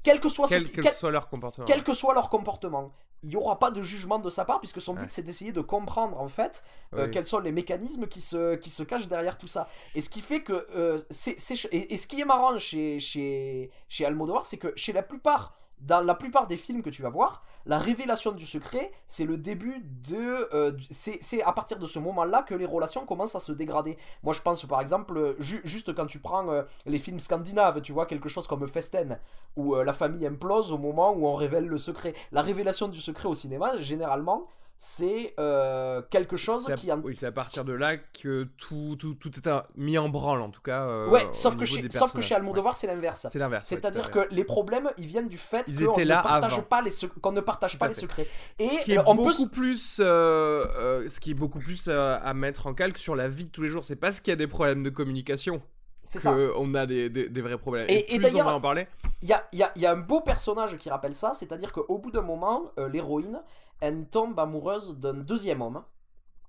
quel 0.03 0.19
que, 0.19 0.30
soit, 0.30 0.48
soit 0.48 1.12
leur 1.12 1.30
comportement. 1.30 1.65
Quel 1.65 1.83
que 1.83 1.94
soit 1.94 2.13
leur 2.13 2.30
comportement. 2.30 2.94
Il 3.24 3.30
n'y 3.30 3.36
aura 3.36 3.59
pas 3.59 3.69
de 3.69 3.83
jugement 3.83 4.18
de 4.18 4.30
sa 4.31 4.45
part, 4.45 4.59
puisque 4.59 4.81
son 4.81 4.95
but 4.95 5.12
c'est 5.12 5.21
d'essayer 5.21 5.51
de 5.51 5.62
comprendre 5.62 6.19
en 6.19 6.27
fait 6.27 6.63
euh, 6.95 7.07
quels 7.07 7.25
sont 7.25 7.38
les 7.38 7.51
mécanismes 7.51 8.07
qui 8.07 8.19
se, 8.19 8.56
qui 8.56 8.71
se 8.71 8.81
cachent 8.81 9.07
derrière 9.07 9.38
tout 9.38 9.48
ça. 9.48 9.69
Et 9.94 10.01
ce 10.01 10.09
qui 10.09 10.21
fait 10.21 10.42
que. 10.42 10.68
Euh, 10.75 10.98
c'est, 11.12 11.38
et, 11.71 11.94
et, 11.94 11.98
ce 11.98 12.07
qui 12.07 12.19
est 12.19 12.25
marrant 12.25 12.57
chez, 12.57 13.00
chez, 13.00 13.69
chez 13.89 14.06
Almodovar, 14.06 14.45
c'est 14.45 14.57
que 14.57 14.74
chez 14.75 14.92
la 14.92 15.04
plupart 15.04 15.56
dans 15.81 16.01
la 16.01 16.16
plupart 16.16 16.48
des 16.48 16.57
films 16.57 16.81
que 16.81 16.89
tu 16.89 17.01
vas 17.01 17.10
voir, 17.10 17.44
la 17.66 17.78
révélation 17.78 18.31
du 18.31 18.45
secret, 18.45 18.92
c'est 19.07 19.25
le 19.25 19.38
début 19.38 19.83
de... 20.07 20.48
Euh, 20.54 20.72
c'est 20.89 21.44
à 21.44 21.51
partir 21.51 21.80
de 21.80 21.86
ce 21.86 22.00
moment-là 22.00 22.44
que 22.44 22.56
les 22.56 22.66
relations 22.66 23.06
commencent 23.06 23.36
à 23.36 23.39
se 23.39 23.51
dégrader. 23.51 23.98
Moi, 24.24 24.33
je 24.33 24.42
pense, 24.42 24.66
par 24.66 24.81
exemple, 24.81 25.36
juste 25.39 25.94
quand 25.94 26.06
tu 26.06 26.19
prends 26.19 26.50
euh, 26.50 26.63
les 26.86 27.00
films 27.00 27.19
scandinaves, 27.19 27.81
tu 27.81 27.94
vois, 27.94 28.06
quelque 28.06 28.30
chose 28.30 28.48
comme 28.48 28.68
Festen, 28.68 29.19
où 29.56 29.75
euh, 29.75 29.83
la 29.83 29.94
famille 29.94 30.25
implose 30.25 30.72
au 30.72 30.78
moment 30.78 31.12
où 31.12 31.25
on 31.25 31.36
révèle 31.36 31.68
le 31.68 31.78
secret. 31.78 32.13
La 32.31 32.42
révélation 32.42 32.88
du 32.88 33.00
secret 33.00 33.28
au 33.28 33.33
cinéma, 33.33 33.78
généralement, 33.78 34.48
c'est 34.83 35.36
euh, 35.39 36.01
quelque 36.10 36.38
chose 36.38 36.68
qui... 36.75 36.92
Oui, 37.04 37.16
c'est 37.16 37.28
à 37.28 37.31
partir 37.31 37.63
de 37.63 37.72
là 37.72 37.98
que 37.98 38.48
tout, 38.57 38.98
tout, 38.98 39.13
tout 39.13 39.31
est 39.38 39.51
mis 39.75 40.00
en 40.00 40.10
branle, 40.10 40.42
en 40.42 40.50
tout 40.50 40.63
cas. 40.63 40.88
Euh, 40.88 41.07
ouais, 41.07 41.28
sauf 41.33 41.56
que, 41.56 41.66
chez, 41.66 41.88
sauf 41.92 42.13
que 42.13 42.22
chez 42.22 42.33
Almodovar, 42.33 42.75
c'est 42.75 42.88
l'inverse. 42.88 43.28
C'est 43.30 43.38
l'inverse. 43.38 43.68
C'est-à-dire 43.68 44.10
que 44.10 44.28
les 44.31 44.44
problèmes, 44.44 44.89
ils 44.98 45.06
viennent 45.06 45.28
du 45.28 45.38
fait 45.38 45.66
qu'on 45.66 46.00
ne, 46.00 46.07
partage 46.07 46.62
pas 46.62 46.81
les 46.81 46.89
qu'on 47.22 47.31
ne 47.31 47.42
partage 47.42 47.78
pas 47.78 47.89
les 47.89 47.94
secrets. 47.94 48.25
Et 48.57 48.66
ce 48.66 48.83
qui 48.86 48.94
est 48.94 49.00
on 49.06 49.13
beaucoup 49.13 49.50
plus, 49.50 49.98
euh, 50.00 51.07
ce 51.07 51.19
qui 51.19 51.30
est 51.30 51.36
beaucoup 51.36 51.60
plus 51.60 51.88
à 51.88 52.33
mettre 52.33 52.66
en 52.66 52.74
calque 52.74 52.98
sur 52.98 53.16
la 53.16 53.28
vie 53.28 53.45
de 53.45 53.51
tous 53.51 53.62
les 53.62 53.69
jours, 53.69 53.83
c'est 53.83 53.95
parce 53.95 54.19
qu'il 54.19 54.31
y 54.31 54.33
a 54.33 54.36
des 54.36 54.48
problèmes 54.48 54.81
de 54.81 54.89
communication. 54.89 55.62
C'est 56.03 56.19
ça. 56.19 56.36
On 56.57 56.74
a 56.74 56.86
des, 56.86 57.09
des, 57.09 57.42
vrais 57.42 57.57
problèmes. 57.57 57.86
Et, 57.88 58.19
d'ailleurs, 58.19 58.48
on 58.48 58.50
va 58.50 58.56
en 58.56 58.62
parler. 58.62 58.88
Il 59.21 59.30
y 59.30 59.33
a, 59.33 59.48
y, 59.53 59.63
a, 59.63 59.71
y 59.75 59.86
a, 59.86 59.92
un 59.92 59.98
beau 59.98 60.21
personnage 60.21 60.77
qui 60.77 60.89
rappelle 60.89 61.15
ça, 61.15 61.33
c'est-à-dire 61.33 61.71
qu'au 61.71 61.98
bout 62.00 62.12
d'un 62.12 62.21
moment, 62.21 62.71
l'héroïne, 62.77 63.42
elle 63.81 64.07
tombe 64.07 64.39
amoureuse 64.39 64.98
d'un 64.98 65.13
deuxième 65.13 65.62
homme 65.62 65.83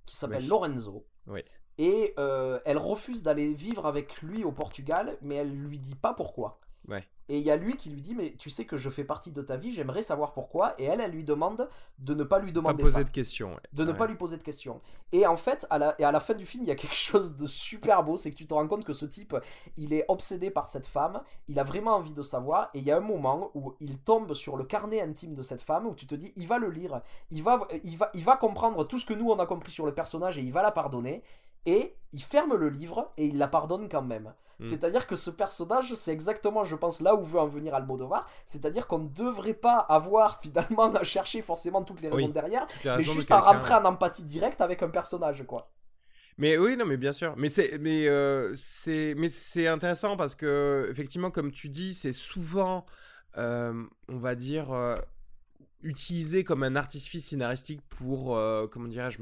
qui 0.07 0.17
s'appelle 0.17 0.47
Lorenzo. 0.47 1.07
Et 1.79 2.15
euh, 2.19 2.61
elle 2.65 2.79
refuse 2.79 3.23
d'aller 3.23 3.55
vivre 3.55 3.87
avec 3.87 4.21
lui 4.23 4.45
au 4.45 4.53
Portugal, 4.53 5.17
mais 5.23 5.37
elle 5.37 5.53
lui 5.53 5.79
dit 5.79 5.95
pas 5.95 6.13
pourquoi. 6.13 6.61
Ouais. 6.87 7.07
Et 7.29 7.39
il 7.39 7.45
y 7.45 7.51
a 7.51 7.57
lui 7.57 7.77
qui 7.77 7.91
lui 7.91 8.01
dit 8.01 8.15
mais 8.15 8.35
tu 8.37 8.51
sais 8.51 8.65
que 8.65 8.77
je 8.77 8.91
fais 8.91 9.05
partie 9.05 9.33
de 9.33 9.43
ta 9.43 9.57
vie, 9.57 9.73
j'aimerais 9.73 10.03
savoir 10.03 10.33
pourquoi. 10.33 10.75
Et 10.79 10.85
elle, 10.85 11.01
elle 11.01 11.13
lui 11.13 11.25
demande 11.25 11.69
de 11.99 12.15
ne 12.15 12.25
pas 12.25 12.39
lui 12.39 12.53
demander 12.53 12.83
pas 12.83 12.91
poser 12.91 13.05
de 13.05 13.11
questions. 13.11 13.57
De 13.73 13.85
ne 13.85 13.93
pas 13.93 14.07
lui 14.07 14.17
poser 14.17 14.37
de 14.37 14.43
questions. 14.43 14.81
Et 15.13 15.27
en 15.27 15.37
fait, 15.37 15.67
à 15.71 15.79
la, 15.79 15.95
et 16.01 16.05
à 16.05 16.13
la 16.13 16.21
fin 16.21 16.35
du 16.35 16.47
film, 16.47 16.65
il 16.65 16.69
y 16.69 16.73
a 16.73 16.75
quelque 16.75 16.95
chose 16.97 17.37
de 17.37 17.47
super 17.47 18.03
beau, 18.03 18.17
c'est 18.17 18.31
que 18.31 18.37
tu 18.37 18.47
te 18.47 18.55
rends 18.55 18.67
compte 18.67 18.85
que 18.85 18.93
ce 18.93 19.07
type, 19.07 19.37
il 19.77 19.93
est 19.93 20.05
obsédé 20.09 20.51
par 20.51 20.69
cette 20.69 20.87
femme, 20.87 21.23
il 21.49 21.59
a 21.59 21.65
vraiment 21.65 21.97
envie 21.97 22.13
de 22.13 22.23
savoir. 22.23 22.71
Et 22.75 22.81
il 22.81 22.85
y 22.85 22.91
a 22.91 22.97
un 22.97 23.01
moment 23.01 23.51
où 23.55 23.75
il 23.81 23.99
tombe 23.99 24.35
sur 24.35 24.57
le 24.57 24.65
carnet 24.65 25.01
intime 25.01 25.35
de 25.35 25.43
cette 25.43 25.63
femme, 25.63 25.87
où 25.87 25.95
tu 25.95 26.07
te 26.07 26.15
dis, 26.15 26.33
il 26.37 26.49
va 26.49 26.59
le 26.59 26.71
lire, 26.71 27.03
il 27.31 27.43
va, 27.43 27.67
il 27.85 27.97
va, 27.97 28.11
il 28.15 28.25
va 28.25 28.37
comprendre 28.37 28.85
tout 28.85 28.99
ce 28.99 29.07
que 29.07 29.15
nous 29.15 29.31
on 29.31 29.39
a 29.39 29.47
compris 29.47 29.71
sur 29.71 29.87
le 29.87 29.95
personnage 29.95 30.39
et 30.39 30.43
il 30.43 30.53
va 30.53 30.63
la 30.63 30.73
pardonner. 30.73 31.23
Et 31.65 31.97
il 32.13 32.23
ferme 32.23 32.57
le 32.57 32.69
livre 32.69 33.13
et 33.17 33.27
il 33.27 33.39
la 33.39 33.49
pardonne 33.49 33.89
quand 33.89 34.03
même. 34.03 34.35
Mm. 34.63 34.67
C'est-à-dire 34.67 35.07
que 35.07 35.17
ce 35.17 35.31
personnage, 35.31 35.95
c'est 35.95 36.13
exactement, 36.13 36.65
je 36.65 36.77
pense, 36.77 37.01
là 37.01 37.15
où 37.15 37.25
veut 37.25 37.41
en 37.41 37.49
venir 37.49 37.75
Almodovar. 37.75 38.29
C'est-à-dire 38.47 38.87
qu'on 38.87 39.01
ne 39.01 39.09
devrait 39.09 39.55
pas 39.55 39.79
avoir 39.79 40.41
finalement 40.43 40.95
à 40.95 41.05
chercher 41.05 41.43
forcément 41.43 41.83
toutes 41.83 42.01
les 42.01 42.09
raisons 42.09 42.29
derrière, 42.29 42.67
mais 42.85 43.03
juste 43.03 43.31
à 43.31 43.41
rentrer 43.41 43.75
en 43.75 43.85
empathie 43.85 44.25
directe 44.25 44.61
avec 44.61 44.83
un 44.83 44.91
personnage, 44.91 45.45
quoi. 45.47 45.69
Mais 46.39 46.57
oui, 46.57 46.77
non, 46.77 46.87
mais 46.87 46.97
bien 46.97 47.13
sûr. 47.13 47.35
Mais 47.37 47.49
c'est, 47.49 47.79
mais 47.79 48.09
euh, 48.09 48.53
c'est, 48.57 49.15
mais 49.17 49.29
c'est 49.29 49.67
intéressant 49.67 50.17
parce 50.17 50.35
que 50.35 50.89
effectivement, 50.91 51.31
comme 51.31 51.53
tu 51.53 51.69
dis, 51.69 51.93
c'est 51.93 52.13
souvent, 52.13 52.87
euh, 53.37 53.85
on 54.09 54.19
va 54.19 54.35
dire, 54.35 54.73
euh, 54.73 54.97
utilisé 55.83 56.45
comme 56.45 56.63
un 56.63 56.77
artifice 56.77 57.27
scénaristique 57.27 57.81
pour, 57.89 58.37
euh, 58.37 58.67
comment 58.67 58.89
dirais-je, 58.89 59.19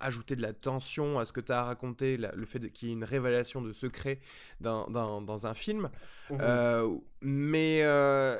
ajouter 0.00 0.36
de 0.36 0.42
la 0.42 0.52
tension 0.52 1.18
à 1.18 1.24
ce 1.24 1.32
que 1.32 1.40
tu 1.40 1.52
as 1.52 1.62
raconté, 1.62 2.16
le 2.16 2.46
fait 2.46 2.70
qu'il 2.70 2.88
y 2.88 2.90
ait 2.90 2.94
une 2.94 3.04
révélation 3.04 3.62
de 3.62 3.72
secret 3.72 4.20
dans, 4.60 4.88
dans, 4.88 5.46
un 5.46 5.54
film. 5.54 5.90
Mmh 6.30 6.38
euh, 6.40 6.88
mais 7.20 7.80
euh, 7.82 8.38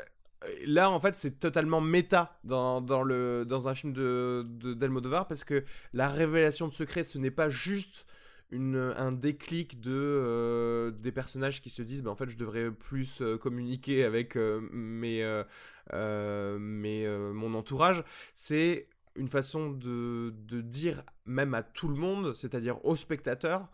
là, 0.66 0.90
en 0.90 1.00
fait, 1.00 1.14
c'est 1.14 1.40
totalement 1.40 1.80
méta 1.80 2.38
dans, 2.44 2.80
dans, 2.80 3.02
le, 3.02 3.44
dans 3.46 3.68
un 3.68 3.74
film 3.74 3.92
de, 3.92 4.44
de 4.46 4.74
d'Almodovar 4.74 5.26
parce 5.26 5.44
que 5.44 5.64
la 5.92 6.08
révélation 6.08 6.68
de 6.68 6.72
secret, 6.72 7.02
ce 7.02 7.18
n'est 7.18 7.30
pas 7.30 7.48
juste 7.48 8.06
une, 8.50 8.92
un 8.96 9.12
déclic 9.12 9.80
de 9.80 10.94
des 10.98 11.10
personnages 11.10 11.62
qui 11.62 11.70
se 11.70 11.80
disent 11.80 12.02
bah, 12.02 12.10
en 12.10 12.16
fait 12.16 12.28
je 12.28 12.36
devrais 12.36 12.70
plus 12.70 13.22
communiquer 13.40 14.04
avec 14.04 14.36
mes 14.36 15.22
euh, 15.22 15.42
mais 15.90 17.06
euh, 17.06 17.32
mon 17.32 17.54
entourage, 17.54 18.04
c'est 18.34 18.88
une 19.16 19.28
façon 19.28 19.70
de, 19.70 20.32
dire 20.62 21.02
même 21.26 21.54
à 21.54 21.62
tout 21.62 21.88
le 21.88 21.96
monde, 21.96 22.34
c'est-à-dire 22.34 22.84
aux 22.84 22.96
spectateurs, 22.96 23.68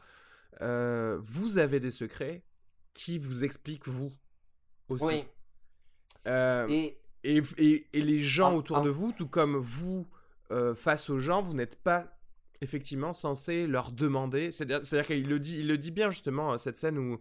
vous 0.61 1.59
avez 1.59 1.81
des 1.81 1.91
secrets 1.91 2.43
qui 2.95 3.19
vous 3.19 3.45
expliquent 3.45 3.89
vous 3.89 4.13
aussi. 4.89 5.05
Oui. 5.05 5.25
et... 6.27 6.99
Et, 7.25 7.43
et, 7.59 8.01
les 8.01 8.21
gens 8.21 8.55
autour 8.55 8.81
de 8.81 8.89
vous, 8.89 9.13
tout 9.13 9.27
comme 9.27 9.57
vous 9.57 10.07
face 10.77 11.11
aux 11.11 11.19
gens, 11.19 11.43
vous 11.43 11.53
n'êtes 11.53 11.77
pas 11.77 12.19
effectivement 12.61 13.13
censé 13.13 13.67
leur 13.67 13.93
demander. 13.93 14.53
C'est-à-dire 14.53 15.07
qu'il 15.07 15.29
le 15.29 15.39
dit, 15.39 15.59
il 15.61 15.69
le 15.69 15.79
dit 15.79 15.91
bien 15.91 16.11
justement 16.11 16.57
cette 16.59 16.77
scène 16.77 16.99
où, 16.99 17.21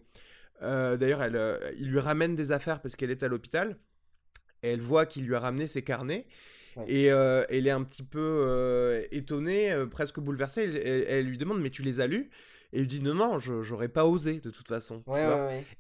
euh, 0.62 0.98
d'ailleurs, 0.98 1.22
euh, 1.22 1.72
il 1.78 1.90
lui 1.90 2.00
ramène 2.00 2.36
des 2.36 2.52
affaires 2.52 2.82
parce 2.82 2.96
qu'elle 2.96 3.12
est 3.12 3.24
à 3.24 3.28
l'hôpital. 3.28 3.78
Elle 4.62 4.82
voit 4.82 5.06
qu'il 5.06 5.26
lui 5.26 5.36
a 5.36 5.40
ramené 5.40 5.68
ses 5.68 5.84
carnets. 5.84 6.26
Et 6.86 7.12
euh, 7.12 7.44
elle 7.50 7.66
est 7.66 7.72
un 7.72 7.84
petit 7.84 8.04
peu 8.04 9.08
étonnée, 9.12 9.76
presque 9.90 10.20
bouleversée. 10.20 10.64
Elle, 10.64 11.26
lui 11.26 11.38
demande 11.38 11.60
Mais 11.60 11.72
tu 11.72 11.82
les 11.82 12.02
as 12.02 12.08
lus? 12.08 12.30
Et 12.74 12.78
il 12.78 12.82
lui 12.82 12.88
dit 12.88 13.02
Non, 13.02 13.16
non, 13.16 13.40
j'aurais 13.40 13.88
pas 13.88 14.06
osé 14.06 14.40
de 14.40 14.52
toute 14.52 14.68
façon. 14.68 15.04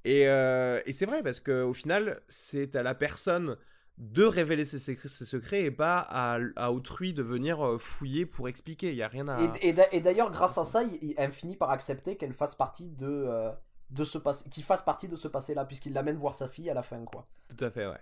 et, 0.05 0.21
et 0.23 0.93
c'est 0.93 1.05
vrai 1.05 1.21
parce 1.21 1.39
qu'au 1.39 1.73
final, 1.73 2.21
c'est 2.27 2.75
à 2.75 2.83
la 2.83 2.95
personne 2.95 3.57
de 3.97 4.23
révéler 4.23 4.63
ses, 4.63 4.77
secrets, 5.07 5.63
et 5.63 5.71
pas 5.71 5.99
à, 5.99 6.71
autrui 6.71 7.13
de 7.13 7.23
venir 7.23 7.65
euh, 7.65 7.77
fouiller 7.79 8.25
pour 8.25 8.47
expliquer. 8.47 8.91
Il 8.91 8.95
y 8.95 9.01
a 9.01 9.07
rien 9.07 9.27
à. 9.27 9.39
Et, 9.61 10.01
d'ailleurs, 10.01 10.29
grâce 10.29 10.57
à 10.57 10.65
ça, 10.65 10.83
il, 10.83 11.15
elle 11.17 11.31
finit 11.31 11.55
par 11.55 11.71
accepter 11.71 12.15
qu'elle 12.15 12.33
fasse 12.33 12.53
partie 12.53 12.89
de, 12.89 13.07
euh, 13.07 13.51
de 13.89 14.03
ce 14.03 14.19
passé, 14.19 14.47
qu'il 14.49 14.63
fasse 14.63 14.83
partie 14.83 15.07
de 15.07 15.15
ce 15.15 15.27
passé-là, 15.27 15.65
puisqu'il 15.65 15.93
l'amène 15.93 16.17
voir 16.17 16.35
sa 16.35 16.47
fille 16.47 16.69
à 16.69 16.75
la 16.75 16.83
fin, 16.83 17.03
quoi. 17.05 17.27
Tout 17.49 17.63
à 17.63 17.71
fait, 17.71 17.87
ouais. 17.87 17.97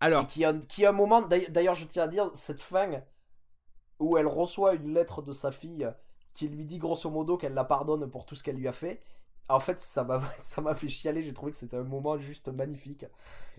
Alors. 0.00 0.26
qui 0.26 0.44
a, 0.44 0.54
qui 0.54 0.84
a 0.84 0.90
un 0.90 0.92
moment, 0.92 1.22
d'ailleurs, 1.22 1.74
je 1.74 1.84
tiens 1.86 2.04
à 2.04 2.08
dire, 2.08 2.30
cette 2.34 2.60
fin 2.60 3.02
où 3.98 4.16
elle 4.16 4.26
reçoit 4.26 4.74
une 4.74 4.94
lettre 4.94 5.22
de 5.22 5.32
sa 5.32 5.50
fille 5.50 5.90
qui 6.32 6.48
lui 6.48 6.64
dit 6.64 6.78
grosso 6.78 7.10
modo 7.10 7.36
qu'elle 7.36 7.54
la 7.54 7.64
pardonne 7.64 8.08
pour 8.08 8.24
tout 8.24 8.34
ce 8.34 8.44
qu'elle 8.44 8.56
lui 8.56 8.68
a 8.68 8.72
fait. 8.72 9.00
En 9.48 9.60
fait, 9.60 9.78
ça 9.78 10.04
m'a, 10.04 10.20
ça 10.38 10.60
m'a 10.60 10.74
fait 10.74 10.88
chialer. 10.88 11.22
J'ai 11.22 11.34
trouvé 11.34 11.52
que 11.52 11.58
c'était 11.58 11.76
un 11.76 11.84
moment 11.84 12.18
juste 12.18 12.48
magnifique. 12.48 13.06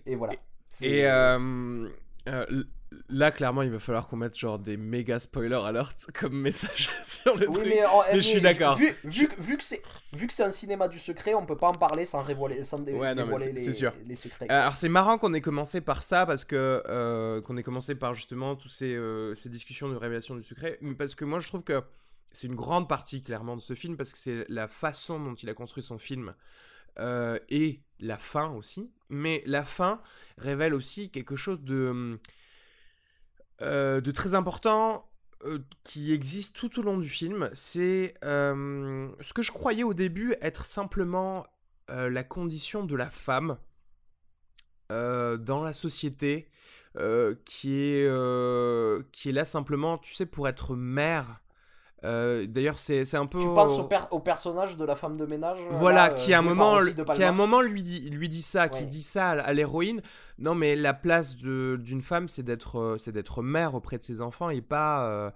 Et 0.06 0.16
voilà. 0.16 0.34
Et 0.80 1.06
euh, 1.06 1.88
euh, 2.28 2.64
là, 3.08 3.30
clairement, 3.30 3.62
il 3.62 3.70
va 3.70 3.78
falloir 3.78 4.06
qu'on 4.06 4.16
mette 4.16 4.38
genre 4.38 4.58
des 4.58 4.76
méga 4.76 5.18
spoilers 5.20 5.64
alert 5.64 6.06
comme 6.14 6.34
message 6.40 6.90
sur 7.04 7.36
le 7.36 7.46
truc. 7.46 7.64
Mais, 7.66 7.80
je 8.14 8.20
suis 8.20 8.40
d'accord. 8.40 8.76
Vu, 8.76 8.94
vu, 9.04 9.56
que 9.56 9.62
c'est 9.62 9.82
vu 10.12 10.26
que 10.26 10.32
c'est 10.32 10.44
un 10.44 10.50
cinéma 10.50 10.88
du 10.88 10.98
secret, 10.98 11.34
on 11.34 11.46
peut 11.46 11.56
pas 11.56 11.68
en 11.68 11.74
parler 11.74 12.04
sans 12.04 12.22
révéler, 12.22 12.62
sans 12.62 12.78
dévoiler 12.78 13.52
les, 13.52 13.72
sûr. 13.72 13.92
les, 14.06 14.14
secrets. 14.14 14.46
Euh, 14.50 14.60
alors 14.60 14.76
c'est 14.76 14.88
marrant 14.88 15.18
qu'on 15.18 15.34
ait 15.34 15.40
commencé 15.40 15.80
par 15.80 16.02
ça 16.02 16.26
parce 16.26 16.44
que 16.44 17.40
qu'on 17.44 17.56
ait 17.56 17.62
commencé 17.62 17.94
par 17.94 18.14
justement 18.14 18.56
toutes 18.56 18.72
ces, 18.72 18.98
ces 19.36 19.48
discussions 19.48 19.88
de 19.88 19.96
révélation 19.96 20.34
du 20.34 20.42
secret, 20.42 20.78
parce 20.98 21.14
que 21.14 21.24
moi 21.24 21.38
je 21.38 21.48
trouve 21.48 21.62
que 21.62 21.82
c'est 22.32 22.46
une 22.46 22.54
grande 22.54 22.88
partie 22.88 23.22
clairement 23.22 23.56
de 23.56 23.62
ce 23.62 23.74
film 23.74 23.96
parce 23.96 24.12
que 24.12 24.18
c'est 24.18 24.44
la 24.48 24.68
façon 24.68 25.18
dont 25.18 25.34
il 25.34 25.48
a 25.48 25.54
construit 25.54 25.82
son 25.82 25.98
film 25.98 26.34
euh, 26.98 27.38
et 27.48 27.80
la 27.98 28.18
fin 28.18 28.50
aussi. 28.52 28.90
Mais 29.08 29.42
la 29.46 29.64
fin 29.64 30.00
révèle 30.38 30.74
aussi 30.74 31.10
quelque 31.10 31.36
chose 31.36 31.60
de, 31.62 32.18
euh, 33.62 34.00
de 34.00 34.10
très 34.10 34.34
important 34.34 35.06
euh, 35.44 35.58
qui 35.84 36.12
existe 36.12 36.54
tout 36.54 36.78
au 36.78 36.82
long 36.82 36.98
du 36.98 37.08
film. 37.08 37.50
C'est 37.52 38.14
ce 38.22 39.32
que 39.32 39.42
je 39.42 39.52
croyais 39.52 39.82
au 39.82 39.94
début 39.94 40.34
être 40.40 40.66
simplement 40.66 41.46
la 41.88 42.22
condition 42.22 42.84
de 42.84 42.94
la 42.94 43.10
femme 43.10 43.58
dans 44.88 45.62
la 45.64 45.72
société. 45.72 46.48
qui, 47.44 47.74
est, 47.74 48.08
qui 49.12 49.28
est 49.28 49.32
là 49.32 49.44
simplement, 49.44 49.98
tu 49.98 50.14
sais, 50.14 50.26
pour 50.26 50.46
être 50.48 50.76
mère 50.76 51.40
euh, 52.04 52.46
d'ailleurs, 52.46 52.78
c'est 52.78 53.14
un 53.14 53.26
peu. 53.26 53.38
Tu 53.38 53.46
penses 53.46 53.78
au, 53.78 53.88
au, 54.10 54.20
personnage 54.20 54.76
de 54.76 54.84
la 54.84 54.96
femme 54.96 55.16
de 55.16 55.26
ménage 55.26 55.58
Voilà, 55.72 56.10
qui, 56.10 56.32
à 56.32 56.38
un 56.38 56.42
moment, 56.42 56.78
qui 57.14 57.22
à 57.22 57.28
un 57.28 57.32
moment 57.32 57.60
lui 57.60 57.82
dit, 57.82 58.08
lui 58.10 58.28
dit 58.28 58.42
ça, 58.42 58.68
qui 58.68 58.86
dit 58.86 59.02
ça 59.02 59.30
à, 59.30 59.52
l'héroïne. 59.52 60.00
Non, 60.38 60.54
mais 60.54 60.76
la 60.76 60.94
place 60.94 61.36
d'une 61.36 62.02
femme, 62.02 62.28
c'est 62.28 62.42
d'être 62.42 62.78
euh, 62.78 62.98
c'est 62.98 63.12
d'être 63.12 63.42
mère 63.42 63.74
auprès 63.74 63.98
de 63.98 64.02
ses 64.02 64.22
enfants 64.22 64.48
et 64.48 64.62
pas, 64.62 65.06
euh, 65.08 65.30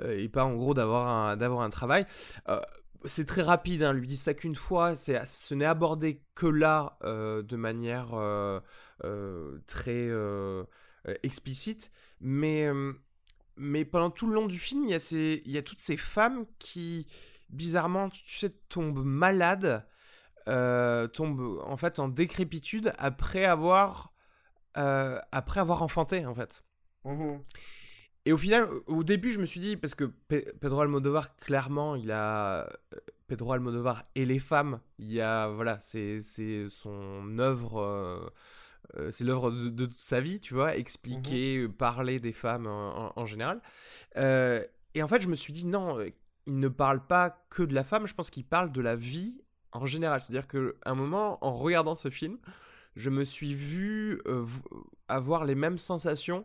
et 0.00 0.28
pas 0.28 0.44
en 0.44 0.54
gros 0.54 0.74
d'avoir 0.74 1.08
un, 1.08 1.40
un 1.40 1.70
travail. 1.70 2.06
c'est 3.04 3.26
très 3.26 3.42
rapide, 3.42 3.84
hein, 3.84 3.92
lui 3.92 4.08
dit 4.08 4.16
ça 4.16 4.34
qu'une 4.34 4.56
fois, 4.56 4.96
ce 4.96 5.54
n'est 5.54 5.64
abordé 5.64 6.22
que 6.34 6.46
là 6.46 6.98
de 7.04 7.56
manière 7.56 8.08
très 9.68 10.10
explicite. 11.22 11.92
Mais 12.22 12.68
mais 13.56 13.84
pendant 13.84 14.10
tout 14.10 14.26
le 14.26 14.34
long 14.34 14.46
du 14.46 14.58
film, 14.58 14.84
il 14.84 14.90
y 14.90 14.94
a, 14.94 14.98
ces, 14.98 15.42
il 15.44 15.52
y 15.52 15.58
a 15.58 15.62
toutes 15.62 15.78
ces 15.80 15.96
femmes 15.96 16.46
qui, 16.58 17.06
bizarrement, 17.48 18.08
tu 18.10 18.38
sais, 18.38 18.50
tombent 18.68 19.04
malades, 19.04 19.86
euh, 20.48 21.06
tombent 21.08 21.60
en 21.64 21.76
fait 21.76 21.98
en 21.98 22.08
décrépitude 22.08 22.92
après 22.98 23.44
avoir, 23.44 24.12
euh, 24.76 25.18
après 25.32 25.60
avoir 25.60 25.82
enfanté, 25.82 26.26
en 26.26 26.34
fait. 26.34 26.64
Mmh 27.04 27.38
et 28.26 28.32
au 28.32 28.36
final, 28.36 28.68
au 28.86 29.02
début, 29.02 29.32
je 29.32 29.40
me 29.40 29.46
suis 29.46 29.60
dit, 29.60 29.76
parce 29.76 29.94
que 29.94 30.04
Pedro 30.28 30.82
Almodovar, 30.82 31.36
clairement, 31.36 31.96
il 31.96 32.10
a. 32.10 32.64
Euh, 32.64 32.98
Pedro 33.26 33.52
Almodovar 33.52 34.04
et 34.14 34.26
les 34.26 34.38
femmes, 34.38 34.80
il 34.98 35.10
y 35.12 35.20
a. 35.20 35.48
Voilà, 35.48 35.78
c'est 35.80 36.18
son 36.68 37.38
œuvre 37.38 37.80
euh, 37.80 38.28
c'est 39.10 39.24
l'œuvre 39.24 39.50
de, 39.50 39.88
sa 39.96 40.20
vie, 40.20 40.40
tu 40.40 40.54
vois, 40.54 40.76
expliquer, 40.76 41.58
mhm. 41.58 41.64
euh, 41.64 41.68
parler 41.68 42.20
des 42.20 42.32
femmes 42.32 42.66
en, 42.66 43.26
général. 43.26 43.60
Euh, 44.16 44.64
et 44.94 45.02
en 45.02 45.08
fait, 45.08 45.20
je 45.20 45.28
me 45.28 45.36
suis 45.36 45.52
dit, 45.52 45.66
non, 45.66 45.98
il 46.46 46.58
ne 46.58 46.68
parle 46.68 47.06
pas 47.06 47.44
que 47.50 47.62
de 47.62 47.74
la 47.74 47.84
femme, 47.84 48.06
je 48.06 48.14
pense 48.14 48.30
qu'il 48.30 48.44
parle 48.44 48.72
de 48.72 48.80
la 48.80 48.96
vie 48.96 49.42
en 49.72 49.86
général. 49.86 50.20
C'est-à-dire 50.20 50.48
qu'à 50.48 50.90
un 50.90 50.94
moment, 50.94 51.38
en 51.44 51.54
regardant 51.54 51.94
ce 51.94 52.10
film, 52.10 52.38
je 52.96 53.10
me 53.10 53.24
suis 53.24 53.54
vu 53.54 54.20
avoir 55.08 55.44
les 55.44 55.54
mêmes 55.54 55.78
sensations 55.78 56.44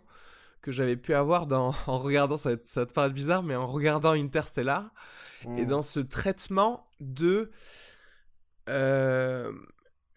que 0.62 0.72
j'avais 0.72 0.98
pu 0.98 1.13
avoir 1.13 1.48
dans, 1.48 1.74
en 1.88 1.98
regardant, 1.98 2.38
ça 2.38 2.58
te 2.58 2.94
paraître 2.94 3.15
bizarre, 3.15 3.44
mais 3.44 3.56
en 3.56 3.68
regardant 3.68 4.12
Interstellar, 4.12 4.92
et 5.44 5.63
mmh. 5.63 5.65
dans 5.65 5.82
ce 5.82 6.00
traitement 6.00 6.88
de 7.00 7.51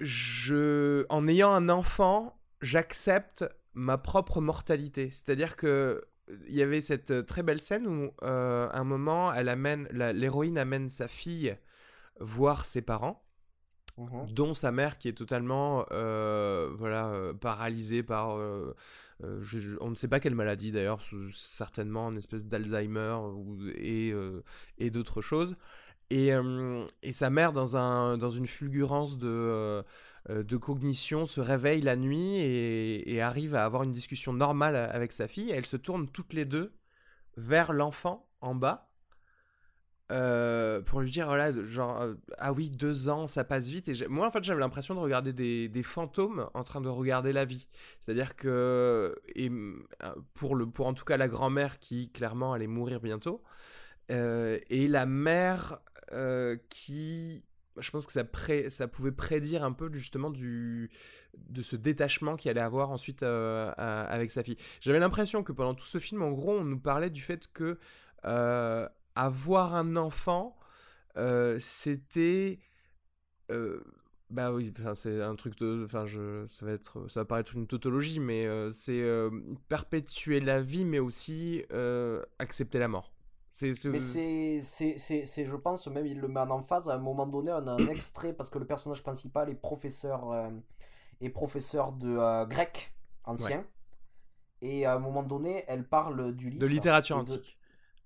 je, 0.00 1.06
en 1.08 1.26
ayant 1.26 1.52
un 1.52 1.68
enfant, 1.68 2.38
j'accepte 2.60 3.44
ma 3.74 3.98
propre 3.98 4.40
mortalité. 4.40 5.10
C'est-à-dire 5.10 5.56
que 5.56 6.04
il 6.48 6.54
y 6.54 6.62
avait 6.62 6.80
cette 6.80 7.26
très 7.26 7.42
belle 7.42 7.62
scène 7.62 7.86
où, 7.86 8.12
euh, 8.22 8.68
un 8.72 8.84
moment, 8.84 9.32
elle 9.32 9.48
amène, 9.48 9.88
l'héroïne 9.92 10.58
amène 10.58 10.90
sa 10.90 11.08
fille 11.08 11.56
voir 12.20 12.66
ses 12.66 12.82
parents, 12.82 13.24
mhm. 13.96 14.30
dont 14.30 14.54
sa 14.54 14.72
mère 14.72 14.98
qui 14.98 15.08
est 15.08 15.16
totalement, 15.16 15.86
euh, 15.92 16.70
voilà, 16.76 17.08
euh, 17.08 17.32
paralysée 17.32 18.02
par, 18.02 18.36
on 19.20 19.90
ne 19.90 19.94
sait 19.94 20.08
pas 20.08 20.20
quelle 20.20 20.34
maladie 20.34 20.70
d'ailleurs, 20.70 21.00
certainement 21.32 22.10
une 22.10 22.18
espèce 22.18 22.46
d'Alzheimer 22.46 23.16
et, 23.76 24.12
et 24.78 24.90
d'autres 24.90 25.22
choses. 25.22 25.56
Et, 26.10 26.32
sa 27.12 27.30
mère, 27.30 27.52
dans, 27.52 27.76
un, 27.76 28.16
dans 28.16 28.30
une 28.30 28.46
fulgurance 28.46 29.18
de, 29.18 29.84
de 30.28 30.56
cognition, 30.56 31.26
se 31.26 31.40
réveille 31.40 31.82
la 31.82 31.96
nuit 31.96 32.36
et, 32.36 33.20
arrive 33.20 33.54
à 33.54 33.64
avoir 33.64 33.82
une 33.82 33.92
discussion 33.92 34.32
normale 34.32 34.76
avec 34.76 35.12
sa 35.12 35.28
fille. 35.28 35.50
elles 35.50 35.66
se 35.66 35.76
tournent 35.76 36.08
toutes 36.08 36.32
les 36.32 36.44
deux 36.44 36.72
vers 37.36 37.72
l'enfant 37.72 38.26
en 38.40 38.54
bas 38.54 38.88
pour 40.08 41.00
lui 41.00 41.10
dire, 41.10 41.26
voilà, 41.26 41.52
genre, 41.64 42.06
ah 42.38 42.52
oui, 42.52 42.70
deux 42.70 43.10
ans, 43.10 43.26
ça 43.26 43.44
passe 43.44 43.68
vite. 43.68 43.88
Et 43.88 44.08
moi, 44.08 44.26
en 44.26 44.30
fait, 44.30 44.42
j'avais 44.42 44.60
l'impression 44.60 44.94
de 44.94 45.00
regarder 45.00 45.34
des, 45.34 45.68
des, 45.68 45.82
fantômes 45.82 46.48
en 46.54 46.62
train 46.62 46.80
de 46.80 46.88
regarder 46.88 47.32
la 47.32 47.44
vie. 47.44 47.68
C'est-à-dire 48.00 48.34
que, 48.34 49.14
et 49.34 49.50
pour, 50.32 50.56
le, 50.56 50.66
pour 50.66 50.86
en 50.86 50.94
tout 50.94 51.04
cas 51.04 51.18
la 51.18 51.28
grand-mère 51.28 51.78
qui, 51.78 52.10
clairement, 52.10 52.54
allait 52.54 52.66
mourir 52.66 53.00
bientôt, 53.00 53.42
et 54.10 54.88
la 54.88 55.06
mère 55.06 55.80
euh, 56.12 56.56
qui 56.70 57.44
je 57.76 57.92
pense 57.92 58.06
que 58.06 58.12
ça, 58.12 58.88
pouvait 58.88 59.12
prédire 59.12 59.62
un 59.62 59.70
peu 59.70 59.88
justement 59.92 60.30
de 60.30 60.88
ce 61.62 61.76
détachement 61.76 62.34
qu'il 62.34 62.50
allait 62.50 62.60
avoir 62.60 62.90
ensuite 62.90 63.22
euh, 63.22 63.72
avec 63.76 64.32
sa 64.32 64.42
fille. 64.42 64.56
J'avais 64.80 64.98
l'impression 64.98 65.44
que 65.44 65.52
pendant 65.52 65.74
tout 65.74 65.84
ce 65.84 65.98
film, 65.98 66.22
en 66.22 66.32
gros, 66.32 66.58
on 66.58 66.64
nous 66.64 66.80
parlait 66.80 67.10
du 67.10 67.22
fait 67.22 67.46
que 67.52 67.78
euh, 68.24 68.88
avoir 69.14 69.76
un 69.76 69.94
enfant, 69.94 70.58
c'était 71.60 72.58
bah 74.30 74.52
oui, 74.52 74.72
c'est 74.94 75.22
un 75.22 75.36
truc 75.36 75.56
de, 75.58 75.86
ça 75.86 76.66
va 76.66 76.72
être, 76.72 77.08
ça 77.08 77.20
va 77.20 77.24
paraître 77.26 77.54
une 77.54 77.68
tautologie, 77.68 78.18
mais 78.18 78.48
c'est 78.72 79.04
perpétuer 79.68 80.40
la 80.40 80.60
vie, 80.62 80.84
mais 80.84 80.98
aussi 80.98 81.62
accepter 82.40 82.80
la 82.80 82.88
mort. 82.88 83.12
Mais 83.90 83.98
c'est, 84.60 84.96
c'est, 84.96 85.44
je 85.44 85.56
pense, 85.56 85.86
même 85.88 86.06
il 86.06 86.20
le 86.20 86.28
met 86.28 86.40
en 86.40 86.50
emphase, 86.50 86.88
à 86.88 86.94
un 86.94 86.98
moment 86.98 87.26
donné, 87.26 87.52
on 87.52 87.66
a 87.66 87.72
un 87.72 87.88
extrait, 87.88 88.32
parce 88.32 88.50
que 88.50 88.58
le 88.58 88.66
personnage 88.66 89.02
principal 89.02 89.50
est 89.50 89.54
professeur, 89.54 90.30
euh, 90.30 90.50
est 91.20 91.30
professeur 91.30 91.92
de 91.92 92.16
euh, 92.16 92.46
grec 92.46 92.94
ancien. 93.24 93.64
Et 94.60 94.86
à 94.86 94.94
un 94.94 94.98
moment 94.98 95.22
donné, 95.22 95.64
elle 95.68 95.84
parle 95.86 96.32
du 96.34 96.50
De 96.50 96.66
littérature 96.66 97.16
antique. 97.16 97.58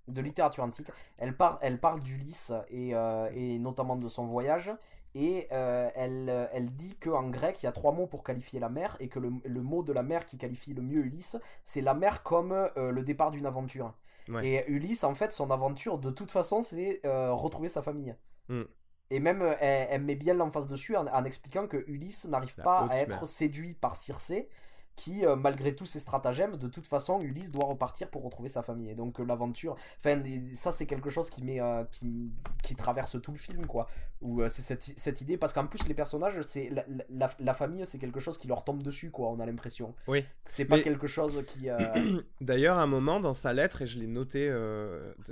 de 0.09 0.21
littérature 0.21 0.65
antique. 0.65 0.91
Elle, 1.19 1.37
par, 1.37 1.59
elle 1.63 1.81
parle 1.81 2.01
d'Ulysse 2.01 2.53
et, 2.69 2.95
euh, 2.95 3.31
et 3.35 3.59
notamment 3.59 3.97
de 3.97 4.09
son 4.09 4.27
voyage. 4.27 4.73
Et 5.15 5.49
euh, 5.53 5.91
elle, 5.95 6.49
elle 6.53 6.75
dit 6.75 6.95
qu'en 6.97 7.29
grec, 7.29 7.63
il 7.63 7.67
y 7.67 7.69
a 7.69 7.73
trois 7.73 7.93
mots 7.93 8.07
pour 8.07 8.23
qualifier 8.25 8.61
la 8.61 8.71
mer, 8.71 8.97
et 9.01 9.09
que 9.09 9.19
le, 9.19 9.31
le 9.45 9.63
mot 9.63 9.83
de 9.83 9.93
la 9.93 10.03
mer 10.03 10.25
qui 10.25 10.39
qualifie 10.39 10.73
le 10.73 10.81
mieux 10.83 11.01
Ulysse, 11.01 11.37
c'est 11.63 11.83
la 11.83 11.93
mer 11.93 12.23
comme 12.23 12.71
le 12.77 13.03
départ 13.03 13.31
d'une 13.31 13.45
aventure. 13.45 13.93
Ouais. 14.29 14.47
Et 14.47 14.71
Ulysse, 14.71 15.05
en 15.05 15.15
fait, 15.15 15.33
son 15.33 15.51
aventure, 15.51 15.99
de 15.99 16.11
toute 16.11 16.31
façon, 16.31 16.63
c'est 16.63 17.01
euh, 17.05 17.33
retrouver 17.33 17.69
sa 17.69 17.83
famille. 17.83 18.15
Mm. 18.49 18.63
Et 19.11 19.21
même, 19.21 19.43
euh, 19.43 19.55
elle, 19.61 19.89
elle 19.91 20.03
met 20.03 20.15
bien 20.15 20.35
l'emphase 20.35 20.67
dessus 20.67 20.97
en, 20.97 21.07
en 21.07 21.25
expliquant 21.25 21.67
que 21.67 21.85
Ulysse 21.87 22.27
n'arrive 22.27 22.55
pas 22.57 22.87
à 22.89 22.97
être 22.97 23.27
séduit 23.27 23.75
par 23.75 23.97
Circé, 23.97 24.49
qui, 24.95 25.25
euh, 25.25 25.37
malgré 25.37 25.75
tous 25.75 25.87
ses 25.87 26.01
stratagèmes, 26.01 26.57
de 26.57 26.69
toute 26.69 26.87
façon, 26.87 27.21
Ulysse 27.23 27.51
doit 27.51 27.65
repartir 27.65 28.09
pour 28.11 28.23
retrouver 28.23 28.49
sa 28.49 28.63
famille. 28.63 28.91
Et 28.91 28.95
donc, 28.95 29.19
euh, 29.21 29.25
l'aventure. 29.25 29.75
Enfin, 29.99 30.23
ça, 30.55 30.71
c'est 30.71 30.87
quelque 30.87 31.09
chose 31.11 31.31
qui, 31.31 31.43
met, 31.43 31.61
euh, 31.61 31.83
qui, 31.91 32.31
qui 32.63 32.75
traverse 32.77 33.21
tout 33.23 33.33
le 33.33 33.39
film, 33.39 33.67
quoi. 33.67 33.89
Où 34.21 34.47
c'est 34.49 34.63
cette, 34.63 34.83
cette 34.83 35.21
idée. 35.23 35.37
Parce 35.39 35.53
qu'en 35.53 35.67
plus, 35.67 35.89
les 35.89 35.95
personnages, 35.95 36.41
c'est 36.43 36.69
la, 36.71 36.85
la, 37.09 37.31
la 37.41 37.55
famille, 37.55 37.85
c'est 37.87 37.99
quelque 37.99 38.21
chose 38.21 38.37
qui 38.39 38.49
leur 38.49 38.65
tombe 38.65 38.83
dessus, 38.83 39.11
quoi, 39.11 39.29
on 39.31 39.41
a 39.41 39.47
l'impression. 39.47 39.95
Oui. 40.07 40.25
C'est 40.45 40.65
pas 40.67 40.77
Mais- 40.77 40.83
quelque 40.83 41.07
chose 41.07 41.43
qui. 41.47 41.69
D'ailleurs, 42.41 42.79
à 42.79 42.83
un 42.83 42.87
moment 42.87 43.19
dans 43.19 43.35
sa 43.35 43.53
lettre, 43.53 43.83
et 43.83 43.87
je 43.87 43.99
l'ai 43.99 44.07
noté, 44.07 44.49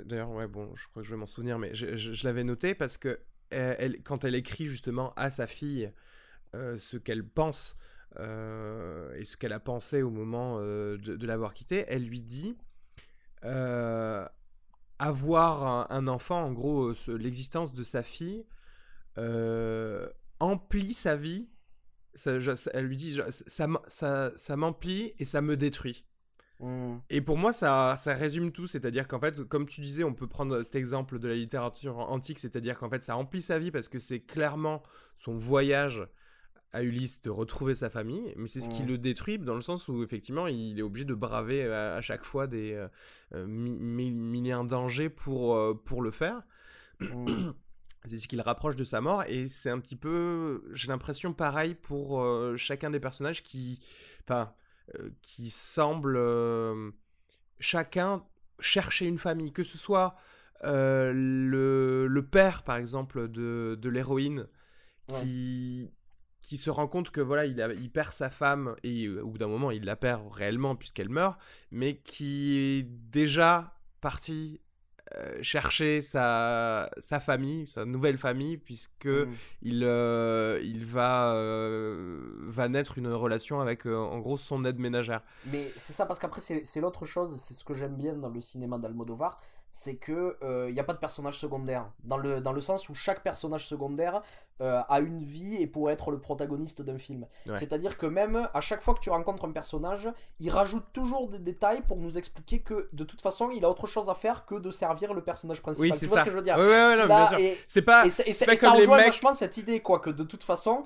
d'ailleurs, 0.05 0.31
ouais, 0.31 0.47
bon, 0.47 0.69
je 0.75 0.87
crois 0.89 1.01
que 1.03 1.07
je 1.07 1.13
vais 1.13 1.19
m'en 1.19 1.25
souvenir, 1.25 1.59
mais 1.59 1.73
je, 1.73 1.95
je- 1.95 2.13
je 2.13 2.27
l'avais 2.27 2.43
noté 2.43 2.73
parce 2.75 2.97
que 2.97 3.19
elle, 3.49 4.01
quand 4.03 4.23
elle 4.23 4.35
écrit 4.35 4.65
justement 4.65 5.13
à 5.17 5.29
sa 5.29 5.45
fille 5.45 5.91
euh, 6.55 6.77
ce 6.77 6.95
qu'elle 6.97 7.25
pense 7.25 7.77
et 8.19 9.25
ce 9.25 9.37
qu'elle 9.37 9.53
a 9.53 9.59
pensé 9.59 10.01
au 10.01 10.09
moment 10.09 10.57
euh, 10.59 10.97
de, 10.97 11.15
de 11.15 11.27
l'avoir 11.27 11.53
quitté, 11.53 11.85
elle 11.87 12.03
lui 12.05 12.21
dit 12.21 12.57
euh, 13.45 14.25
avoir 14.99 15.63
un, 15.65 15.87
un 15.89 16.07
enfant, 16.07 16.43
en 16.43 16.51
gros, 16.51 16.89
euh, 16.89 16.93
ce- 16.93 17.11
l'existence 17.11 17.73
de 17.73 17.83
sa 17.83 18.03
fille 18.03 18.45
euh, 19.17 20.07
emplit 20.39 20.93
sa 20.93 21.15
vie. 21.15 21.49
Ça, 22.15 22.39
je- 22.39 22.55
ça- 22.55 22.71
elle 22.73 22.85
lui 22.85 22.97
dit, 22.97 23.13
je- 23.13 23.29
ça, 23.31 23.67
ça, 23.87 24.31
ça 24.35 24.55
m'emplit 24.55 25.13
et 25.19 25.25
ça 25.25 25.41
me 25.41 25.57
détruit. 25.57 26.05
hmm, 26.59 26.97
Et 27.09 27.21
pour 27.21 27.37
moi, 27.37 27.53
ça, 27.53 27.95
ça 27.97 28.13
résume 28.13 28.51
tout. 28.51 28.67
C'est-à-dire 28.67 29.07
qu'en 29.07 29.19
fait, 29.19 29.43
comme 29.45 29.65
tu 29.67 29.81
disais, 29.81 30.03
on 30.03 30.13
peut 30.13 30.27
prendre 30.27 30.61
cet 30.63 30.75
exemple 30.75 31.19
de 31.19 31.27
la 31.27 31.35
littérature 31.35 31.97
antique, 31.99 32.39
c'est-à-dire 32.39 32.77
qu'en 32.77 32.89
fait, 32.89 33.03
ça 33.03 33.15
remplit 33.15 33.41
sa 33.41 33.59
vie 33.59 33.71
parce 33.71 33.87
que 33.87 33.99
c'est 33.99 34.21
clairement 34.21 34.83
son 35.15 35.37
voyage 35.37 36.07
à 36.73 36.83
Ulysse 36.83 37.21
de 37.21 37.29
retrouver 37.29 37.75
sa 37.75 37.89
famille, 37.89 38.33
mais 38.37 38.47
c'est 38.47 38.59
ce 38.61 38.69
qui 38.69 38.83
le 38.83 38.97
détruit 38.97 39.37
dans 39.39 39.55
le 39.55 39.61
sens 39.61 39.87
où 39.89 40.03
effectivement, 40.03 40.47
il 40.47 40.79
est 40.79 40.81
obligé 40.81 41.05
de 41.05 41.13
braver 41.13 41.65
à, 41.65 41.95
à 41.95 42.01
chaque 42.01 42.23
fois 42.23 42.47
des 42.47 42.73
euh, 42.73 42.87
euh, 43.33 43.45
mi- 43.47 43.77
mi- 43.79 44.11
mille 44.11 44.47
et 44.47 44.51
un 44.53 44.63
dangers 44.63 45.09
pour, 45.09 45.55
euh, 45.55 45.73
pour 45.73 46.01
le 46.01 46.11
faire. 46.11 46.41
C'est 48.05 48.17
ce 48.17 48.27
qui 48.27 48.35
le 48.35 48.41
rapproche 48.41 48.75
de 48.75 48.83
sa 48.83 48.99
mort 48.99 49.23
et 49.27 49.45
c'est 49.47 49.69
un 49.69 49.79
petit 49.79 49.95
peu, 49.95 50.63
j'ai 50.73 50.87
l'impression 50.87 51.33
pareil 51.33 51.75
pour 51.75 52.23
euh, 52.23 52.57
chacun 52.57 52.89
des 52.89 52.99
personnages 52.99 53.43
qui, 53.43 53.79
enfin, 54.23 54.51
euh, 54.95 55.11
qui 55.21 55.51
semblent 55.51 56.17
euh, 56.17 56.89
chacun 57.59 58.23
chercher 58.59 59.05
une 59.05 59.19
famille, 59.19 59.51
que 59.53 59.61
ce 59.63 59.77
soit 59.77 60.15
euh, 60.63 61.11
le, 61.13 62.07
le 62.07 62.25
père 62.25 62.63
par 62.63 62.77
exemple 62.77 63.27
de, 63.27 63.77
de 63.79 63.89
l'héroïne 63.89 64.47
qui 65.07 65.87
qui 66.41 66.57
se 66.57 66.69
rend 66.69 66.87
compte 66.87 67.11
que 67.11 67.21
voilà 67.21 67.45
il, 67.45 67.61
a- 67.61 67.73
il 67.73 67.89
perd 67.91 68.11
sa 68.13 68.29
femme 68.29 68.75
et 68.83 69.05
euh, 69.05 69.21
au 69.23 69.29
bout 69.29 69.37
d'un 69.37 69.47
moment 69.47 69.71
il 69.71 69.85
la 69.85 69.95
perd 69.95 70.21
réellement 70.31 70.75
puisqu'elle 70.75 71.09
meurt 71.09 71.39
mais 71.71 71.97
qui 71.97 72.57
est 72.57 72.83
déjà 72.83 73.73
parti 74.01 74.59
euh, 75.17 75.39
chercher 75.41 75.99
sa, 76.01 76.89
sa 76.99 77.19
famille, 77.19 77.67
sa 77.67 77.83
nouvelle 77.83 78.17
famille, 78.17 78.55
puisque 78.57 79.09
Hmm. 79.09 79.35
il, 79.61 79.83
euh, 79.83 80.59
il 80.63 80.85
va, 80.85 81.33
euh, 81.35 82.31
va 82.47 82.69
naître 82.69 82.97
une 82.97 83.09
relation 83.09 83.59
avec, 83.59 83.85
en 83.85 84.19
gros, 84.19 84.37
son 84.37 84.63
aide 84.63 84.79
ménagère. 84.79 85.21
Mais 85.43 85.73
c'est 85.75 85.91
ça, 85.93 86.05
parce 86.05 86.17
qu'après, 86.19 86.39
c'est 86.39 86.79
l'autre 86.79 87.05
chose, 87.05 87.35
c'est 87.41 87.53
ce 87.53 87.65
que 87.65 87.73
j'aime 87.73 87.95
bien 87.97 88.13
dans 88.15 88.29
le 88.29 88.39
cinéma 88.39 88.77
d'Almodovar, 88.77 89.41
c'est 89.73 89.95
que 89.95 90.37
il 90.67 90.73
n'y 90.73 90.79
a 90.79 90.83
pas 90.83 90.93
de 90.93 90.99
personnage 90.99 91.39
secondaire. 91.39 91.89
Dans 92.03 92.17
le, 92.17 92.41
dans 92.41 92.51
le 92.53 92.61
sens 92.61 92.89
où 92.89 92.93
chaque 92.93 93.23
personnage 93.23 93.65
secondaire 93.67 94.21
euh, 94.61 94.81
a 94.89 94.99
une 94.99 95.23
vie 95.23 95.55
et 95.55 95.65
pourrait 95.65 95.93
être 95.93 96.11
le 96.11 96.19
protagoniste 96.19 96.81
d'un 96.83 96.99
film. 96.99 97.25
Ouais. 97.47 97.55
C'est-à-dire 97.55 97.97
que 97.97 98.05
même 98.05 98.47
à 98.53 98.61
chaque 98.61 98.81
fois 98.83 98.93
que 98.93 98.99
tu 98.99 99.09
rencontres 99.09 99.45
un 99.45 99.51
personnage, 99.51 100.07
il 100.39 100.51
rajoute 100.51 100.83
toujours 100.93 101.29
des 101.29 101.39
détails 101.39 101.81
pour 101.81 101.97
nous 101.97 102.17
expliquer 102.17 102.59
que 102.59 102.89
de 102.93 103.03
toute 103.03 103.21
façon, 103.21 103.49
il 103.49 103.65
a 103.65 103.69
autre 103.69 103.87
chose 103.87 104.09
à 104.09 104.13
faire 104.13 104.45
que 104.45 104.55
de 104.55 104.69
servir 104.69 105.13
le 105.15 105.23
personnage 105.23 105.61
principal. 105.61 105.89
Oui, 105.89 105.93
tu 105.93 105.99
c'est 105.99 106.05
vois 106.05 106.17
ça. 106.17 106.23
ce 106.23 106.25
que 106.25 106.31
je 106.31 106.35
veux 106.37 106.43
dire? 106.43 106.57
Ouais, 106.57 106.63
ouais, 106.67 107.07
non, 107.07 107.37
et, 107.39 107.57
C'est 107.65 107.81
pas, 107.81 108.05
et, 108.05 108.09
ça- 108.11 108.23
et 108.27 108.33
pas 108.45 108.53
et 108.53 108.57
ça 108.57 108.67
comme 108.67 108.75
les 108.75 108.81
rejoint 108.81 108.97
mecs- 108.97 109.05
vachement 109.07 109.33
cette 109.33 109.57
idée, 109.57 109.79
quoi, 109.79 109.99
que 109.99 110.09
de 110.11 110.23
toute 110.23 110.43
façon. 110.43 110.83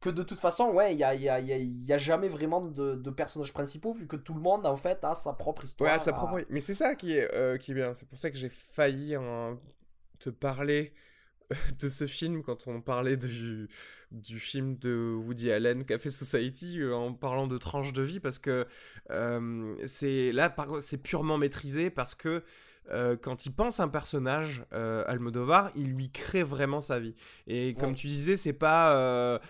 Que 0.00 0.10
de 0.10 0.22
toute 0.22 0.38
façon, 0.38 0.72
ouais, 0.72 0.94
il 0.94 0.98
y 0.98 1.04
a, 1.04 1.14
y, 1.14 1.28
a, 1.28 1.40
il 1.40 1.46
y 1.46 1.52
a- 1.52 1.56
il 1.58 1.84
y 1.84 1.92
a 1.92 1.98
jamais 1.98 2.28
vraiment 2.28 2.60
de, 2.60 2.94
de 2.94 3.10
personnages 3.10 3.52
principaux, 3.52 3.92
vu 3.92 4.06
que 4.06 4.16
tout 4.16 4.34
le 4.34 4.40
monde, 4.40 4.64
en 4.66 4.76
fait, 4.76 5.02
a 5.04 5.14
sa 5.14 5.32
propre 5.32 5.64
histoire. 5.64 5.92
Ouais, 5.92 5.98
sa 5.98 6.10
à- 6.10 6.14
propre... 6.14 6.44
Mais 6.50 6.60
c'est 6.60 6.74
ça 6.74 6.94
qui 6.94 7.16
est, 7.16 7.28
euh, 7.34 7.56
qui 7.58 7.72
est 7.72 7.74
bien. 7.74 7.92
C'est 7.94 8.08
pour 8.08 8.18
ça 8.18 8.30
que 8.30 8.36
j'ai 8.36 8.48
failli 8.48 9.16
te 10.20 10.30
parler 10.30 10.92
de 11.80 11.88
ce 11.88 12.06
film 12.06 12.42
quand 12.42 12.66
on 12.68 12.80
parlait 12.80 13.16
du, 13.16 13.68
du 14.10 14.38
film 14.38 14.76
de 14.76 15.14
Woody 15.24 15.50
Allen, 15.50 15.84
Café 15.84 16.10
Society, 16.10 16.80
euh, 16.80 16.94
en 16.94 17.14
parlant 17.14 17.46
de 17.46 17.56
tranche 17.58 17.92
de 17.92 18.02
vie, 18.02 18.20
parce 18.20 18.38
que 18.38 18.66
euh, 19.10 19.74
c'est 19.86 20.30
là, 20.32 20.54
c'est 20.80 20.98
purement 20.98 21.38
maîtrisé, 21.38 21.90
parce 21.90 22.14
que 22.14 22.42
euh, 22.90 23.16
quand 23.16 23.46
il 23.46 23.52
pense 23.52 23.80
un 23.80 23.88
personnage, 23.88 24.64
euh, 24.72 25.04
Almodovar, 25.06 25.70
il 25.74 25.92
lui 25.92 26.10
crée 26.10 26.42
vraiment 26.42 26.80
sa 26.80 26.98
vie. 26.98 27.14
Et 27.46 27.74
comme 27.74 27.90
Ouais. 27.90 27.94
tu 27.94 28.06
disais, 28.06 28.36
c'est 28.36 28.52
pas... 28.54 29.40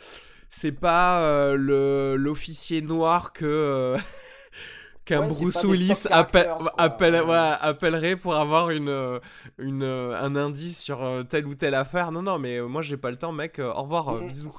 c'est 0.49 0.73
pas 0.73 1.23
euh, 1.23 1.57
le 1.57 2.17
l'officier 2.17 2.81
noir 2.83 3.33
que 3.33 3.45
euh, 3.47 3.99
qu'un 5.05 5.21
Ouais, 5.21 5.29
Bruce 5.29 5.65
Willis 5.65 6.07
appelle, 6.11 6.45
characters, 6.45 6.57
quoi. 6.59 6.75
appelle- 6.77 7.15
Ouais. 7.23 7.31
ouais, 7.31 7.57
appellerait 7.61 8.17
pour 8.17 8.35
avoir 8.35 8.69
une, 8.71 8.91
euh, 8.91 9.19
une, 9.57 9.83
un 9.83 10.37
indice 10.37 10.83
sur 10.83 11.01
telle 11.31 11.47
ou 11.47 11.55
telle 11.55 11.75
affaire. 11.75 12.13
Non, 12.13 12.21
non, 12.21 12.39
mais 12.39 12.61
moi 12.61 12.83
j'ai 12.83 12.99
pas 12.99 13.11
le 13.11 13.17
temps, 13.17 13.33
mec. 13.33 13.59
au 13.59 13.73
revoir, 13.83 14.09
euh, 14.11 14.21
Mm, 14.21 14.29
bisous 14.29 14.51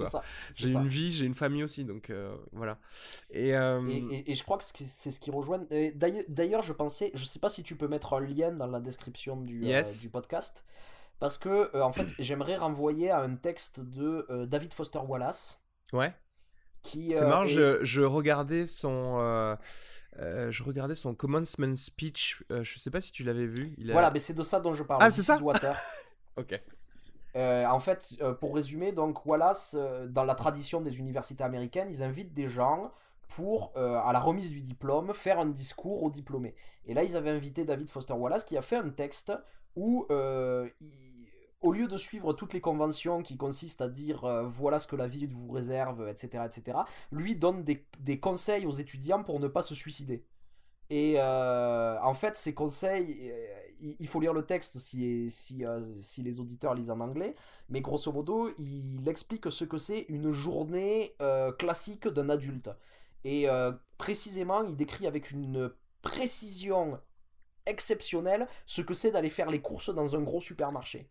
J'ai 0.56 0.71
une 0.71 0.88
vie, 0.88 1.12
j'ai 1.12 1.25
une 1.28 1.36
famille 1.36 1.63
aussi, 1.63 1.86
donc 1.86 2.10
euh, 2.10 2.36
voilà. 2.52 2.80
Et, 3.30 3.56
euh, 3.56 3.86
Et, 3.88 3.97
et- 4.15 4.32
et 4.32 4.36
je 4.36 4.43
crois 4.43 4.58
que 4.58 4.63
c'est 4.63 5.12
ce 5.12 5.19
qui 5.19 5.30
rejoint. 5.30 5.62
D'ailleurs, 6.30 6.63
je 6.63 6.73
pensais, 6.73 7.12
je 7.13 7.25
sais 7.25 7.39
pas 7.39 7.49
si 7.49 7.62
tu 7.62 7.75
peux 7.75 7.88
mettre 7.88 8.13
un 8.13 8.19
lien 8.21 8.52
dans 8.52 8.67
la 8.67 8.80
description 8.80 9.38
du, 9.38 9.62
euh, 9.65 9.67
du 10.02 10.10
podcast, 10.10 10.65
parce 11.19 11.38
que 11.38 11.69
en 11.80 11.91
fait, 11.93 12.08
j'aimerais 12.17 12.58
renvoyer 12.58 13.12
à 13.12 13.21
un 13.21 13.36
texte 13.36 13.82
de 13.82 14.25
David 14.45 14.73
Foster 14.73 14.99
Wallace. 15.08 15.62
Ouais, 15.93 16.13
Qui, 16.82 17.13
c'est 17.13 17.25
euh, 17.25 17.30
marrant. 17.30 17.43
est- 17.45 17.49
Je, 17.49 17.84
je 17.84 18.02
regardais 18.02 18.65
son, 18.65 19.17
euh, 19.19 19.56
euh, 20.19 20.49
je 20.52 20.63
regardais 20.63 20.95
son 20.95 21.13
commencement 21.15 21.75
speech. 21.75 22.43
euh, 22.52 22.63
je 22.63 22.80
sais 22.80 22.91
pas 22.91 23.02
si 23.02 23.12
tu 23.12 23.23
l'avais 23.23 23.45
vu. 23.47 23.73
Il 23.78 23.91
a- 23.91 23.93
Voilà, 23.93 24.12
mais 24.12 24.19
c'est 24.19 24.34
de 24.34 24.43
ça 24.43 24.60
dont 24.60 24.73
je 24.73 24.84
parle. 24.84 25.04
Ah, 25.04 25.12
c'est 25.12 25.23
ça? 25.23 25.38
Water. 25.41 25.75
Ok. 26.38 26.58
Euh, 27.36 27.65
en 27.65 27.80
fait, 27.80 28.17
pour 28.39 28.56
résumer, 28.56 28.91
donc 28.91 29.25
Wallace, 29.25 29.75
dans 30.08 30.25
la 30.25 30.36
tradition 30.36 30.82
des 30.82 30.99
universités 30.99 31.43
américaines, 31.43 31.88
ils 31.91 32.02
invitent 32.02 32.34
des 32.34 32.47
gens 32.47 32.91
pour, 33.28 33.71
à 33.78 34.12
la 34.13 34.19
remise 34.19 34.49
du 34.49 34.62
diplôme, 34.62 35.13
faire 35.13 35.38
un 35.39 35.45
discours 35.45 36.02
aux 36.04 36.10
diplômés. 36.10 36.56
Et 36.86 36.93
là, 36.93 37.04
ils 37.04 37.15
avaient 37.15 37.30
invité 37.30 37.65
David 37.65 37.89
Foster 37.91 38.13
Wallace 38.13 38.43
qui 38.45 38.58
a 38.58 38.62
fait 38.62 38.78
un 38.78 38.89
texte 38.89 39.32
où, 39.75 40.08
il- 40.10 41.09
au 41.62 41.72
lieu 41.72 41.88
de 41.88 41.98
suivre 41.98 42.34
toutes 42.34 42.54
les 42.54 42.62
conventions 42.62 43.22
qui 43.22 43.38
consistent 43.38 43.82
à 43.82 43.89
dire 43.89 44.24
euh, 44.26 44.48
voilà 44.48 44.80
ce 44.80 44.88
que 44.88 44.95
la 44.95 45.08
vie 45.08 45.26
vous 45.26 45.52
réserve, 45.52 46.08
etc., 46.08 46.43
etc., 46.45 46.80
lui 47.12 47.36
donne 47.36 47.63
des, 47.63 47.86
des 48.00 48.19
conseils 48.19 48.65
aux 48.65 48.72
étudiants 48.72 49.24
pour 49.24 49.39
ne 49.39 49.48
pas 49.48 49.62
se 49.62 49.76
suicider. 49.76 50.24
Et 50.89 51.15
euh, 51.17 52.00
en 52.02 52.13
fait, 52.13 52.36
ces 52.36 52.54
conseils, 52.54 53.30
euh, 53.32 53.95
il 54.00 54.08
faut 54.08 54.19
lire 54.19 54.34
le 54.34 54.45
texte 54.45 54.80
si, 54.80 55.30
si, 55.30 56.24
les 56.24 56.39
auditeurs 56.39 56.74
lisent 56.74 56.89
en 56.91 57.00
anglais, 57.00 57.36
mais 57.69 57.82
grosso 57.82 58.12
modo, 58.12 58.52
il 58.58 59.08
explique 59.08 59.52
ce 59.52 59.65
que 59.65 59.78
c'est 59.78 60.06
une 60.10 60.32
journée 60.32 61.15
classique 61.60 62.08
d'un 62.08 62.30
adulte. 62.30 62.69
Et 63.24 63.48
précisément, 63.98 64.63
il 64.63 64.76
décrit 64.76 65.08
avec 65.08 65.32
une 65.32 65.72
précision 66.02 67.00
exceptionnelle 67.65 68.48
ce 68.65 68.82
que 68.82 68.93
c'est 68.93 69.12
d'aller 69.12 69.30
faire 69.30 69.50
les 69.50 69.62
courses 69.62 69.93
dans 69.93 70.15
un 70.15 70.22
gros 70.22 70.41
supermarché. 70.41 71.10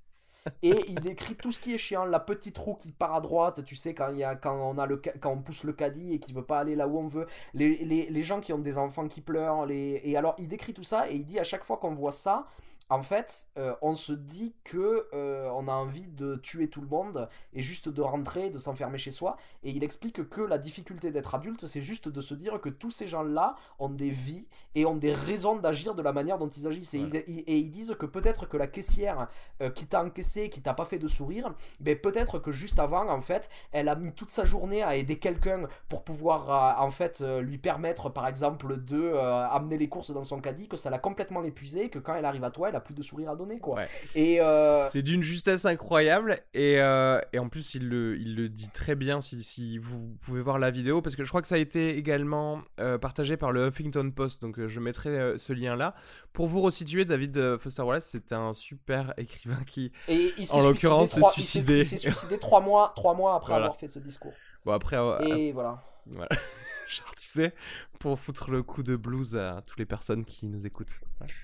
Et 0.62 0.76
il 0.88 1.00
décrit 1.00 1.34
tout 1.34 1.52
ce 1.52 1.60
qui 1.60 1.74
est 1.74 1.78
chiant, 1.78 2.04
la 2.04 2.20
petite 2.20 2.56
roue 2.58 2.74
qui 2.74 2.92
part 2.92 3.14
à 3.14 3.20
droite, 3.20 3.64
tu 3.64 3.76
sais, 3.76 3.94
quand, 3.94 4.10
il 4.10 4.18
y 4.18 4.24
a, 4.24 4.34
quand, 4.34 4.54
on, 4.54 4.78
a 4.78 4.86
le, 4.86 5.00
quand 5.20 5.30
on 5.30 5.38
pousse 5.38 5.64
le 5.64 5.72
caddie 5.72 6.14
et 6.14 6.18
qui 6.18 6.32
veut 6.32 6.44
pas 6.44 6.60
aller 6.60 6.74
là 6.74 6.88
où 6.88 6.98
on 6.98 7.06
veut, 7.06 7.26
les, 7.54 7.84
les, 7.84 8.06
les 8.08 8.22
gens 8.22 8.40
qui 8.40 8.52
ont 8.52 8.58
des 8.58 8.78
enfants 8.78 9.08
qui 9.08 9.20
pleurent, 9.20 9.66
les... 9.66 10.00
et 10.04 10.16
alors 10.16 10.34
il 10.38 10.48
décrit 10.48 10.74
tout 10.74 10.84
ça 10.84 11.10
et 11.10 11.16
il 11.16 11.24
dit 11.24 11.38
à 11.38 11.44
chaque 11.44 11.64
fois 11.64 11.76
qu'on 11.76 11.94
voit 11.94 12.12
ça, 12.12 12.46
en 12.90 13.02
fait, 13.02 13.48
euh, 13.58 13.74
on 13.82 13.94
se 13.94 14.12
dit 14.12 14.54
que 14.64 15.08
euh, 15.12 15.50
on 15.54 15.68
a 15.68 15.72
envie 15.72 16.08
de 16.08 16.36
tuer 16.36 16.68
tout 16.68 16.80
le 16.80 16.86
monde 16.86 17.28
et 17.52 17.62
juste 17.62 17.88
de 17.88 18.00
rentrer, 18.00 18.48
de 18.48 18.56
s'enfermer 18.56 18.96
chez 18.96 19.10
soi. 19.10 19.36
Et 19.62 19.70
il 19.70 19.84
explique 19.84 20.28
que 20.30 20.40
la 20.40 20.56
difficulté 20.56 21.10
d'être 21.10 21.34
adulte, 21.34 21.66
c'est 21.66 21.82
juste 21.82 22.08
de 22.08 22.20
se 22.22 22.34
dire 22.34 22.60
que 22.60 22.70
tous 22.70 22.90
ces 22.90 23.06
gens-là 23.06 23.56
ont 23.78 23.90
des 23.90 24.10
vies 24.10 24.48
et 24.74 24.86
ont 24.86 24.96
des 24.96 25.12
raisons 25.12 25.56
d'agir 25.56 25.94
de 25.94 26.00
la 26.00 26.14
manière 26.14 26.38
dont 26.38 26.48
ils 26.48 26.66
agissent. 26.66 26.94
Et, 26.94 27.04
ils, 27.26 27.70
disent 27.70 27.94
que 27.98 28.06
peut-être 28.06 28.46
que 28.46 28.56
la 28.56 28.66
caissière 28.66 29.28
euh, 29.60 29.68
qui 29.68 29.86
t'a 29.86 30.02
encaissé, 30.02 30.48
qui 30.48 30.62
t'a 30.62 30.72
pas 30.72 30.86
fait 30.86 30.98
de 30.98 31.08
sourire, 31.08 31.54
ben 31.80 31.98
peut-être 31.98 32.38
que 32.38 32.50
juste 32.50 32.78
avant, 32.78 33.06
en 33.08 33.20
fait, 33.20 33.50
elle 33.72 33.90
a 33.90 33.96
mis 33.96 34.12
toute 34.12 34.30
sa 34.30 34.46
journée 34.46 34.82
à 34.82 34.96
aider 34.96 35.18
quelqu'un 35.18 35.68
pour 35.90 36.04
pouvoir 36.04 36.80
en 36.80 36.90
fait 36.90 37.20
lui 37.20 37.58
permettre, 37.58 38.08
par 38.08 38.26
exemple, 38.26 38.78
de 38.78 39.12
amener 39.14 39.76
les 39.76 39.88
courses 39.88 40.10
dans 40.10 40.22
son 40.22 40.40
caddie, 40.40 40.68
que 40.68 40.76
ça 40.76 40.88
l'a 40.88 40.98
complètement 40.98 41.44
épuisé, 41.44 41.90
que 41.90 41.98
quand 41.98 42.14
elle 42.14 42.24
arrive 42.24 42.44
à 42.44 42.50
toi, 42.50 42.70
elle 42.70 42.77
plus 42.80 42.94
de 42.94 43.02
sourire 43.02 43.30
à 43.30 43.36
donner, 43.36 43.58
quoi. 43.58 43.82
Et 44.14 44.40
euh, 44.40 44.88
c'est 44.90 45.02
d'une 45.02 45.22
justesse 45.22 45.64
incroyable 45.64 46.40
et, 46.54 46.80
euh, 46.80 47.20
et, 47.32 47.38
en 47.38 47.48
plus 47.48 47.74
il 47.74 47.88
le, 47.88 48.16
il 48.16 48.36
le 48.36 48.48
dit 48.48 48.70
très 48.70 48.94
bien 48.94 49.20
si, 49.20 49.42
si, 49.42 49.78
vous 49.78 50.16
pouvez 50.20 50.40
voir 50.40 50.58
la 50.58 50.70
vidéo 50.70 51.02
parce 51.02 51.16
que 51.16 51.24
je 51.24 51.28
crois 51.28 51.42
que 51.42 51.48
ça 51.48 51.56
a 51.56 51.58
été 51.58 51.96
également 51.96 52.62
euh, 52.80 52.98
partagé 52.98 53.36
par 53.36 53.52
le 53.52 53.68
Huffington 53.68 54.10
Post 54.10 54.42
donc 54.42 54.66
je 54.66 54.80
mettrai 54.80 55.38
ce 55.38 55.52
lien 55.52 55.76
là 55.76 55.94
pour 56.32 56.46
vous 56.46 56.60
resituer. 56.60 57.04
David 57.04 57.56
Foster 57.58 57.82
Wallace 57.82 58.08
c'est 58.10 58.32
un 58.32 58.52
super 58.52 59.14
écrivain 59.16 59.62
qui 59.66 59.92
et 60.08 60.32
en 60.52 60.60
l'occurrence 60.60 61.10
s'est 61.10 61.22
suicidé. 61.32 61.78
Il 61.78 61.84
s'est 61.84 61.96
suicidé 61.96 62.38
trois 62.38 62.60
mois, 62.60 62.92
trois 62.96 63.14
mois 63.14 63.34
après 63.34 63.54
avoir 63.54 63.76
fait 63.76 63.88
ce 63.88 63.98
discours. 63.98 64.32
Bon 64.64 64.72
après. 64.72 64.96
et 65.26 65.52
voilà. 65.52 65.82
Voilà. 66.06 66.28
genre, 66.96 67.14
tu 67.14 67.26
sais, 67.26 67.54
pour 68.00 68.18
foutre 68.18 68.50
le 68.50 68.62
coup 68.62 68.82
de 68.82 68.96
blues 68.96 69.36
à 69.36 69.62
toutes 69.66 69.78
les 69.78 69.86
personnes 69.86 70.24
qui 70.24 70.46
nous 70.46 70.66
écoutent. 70.66 71.00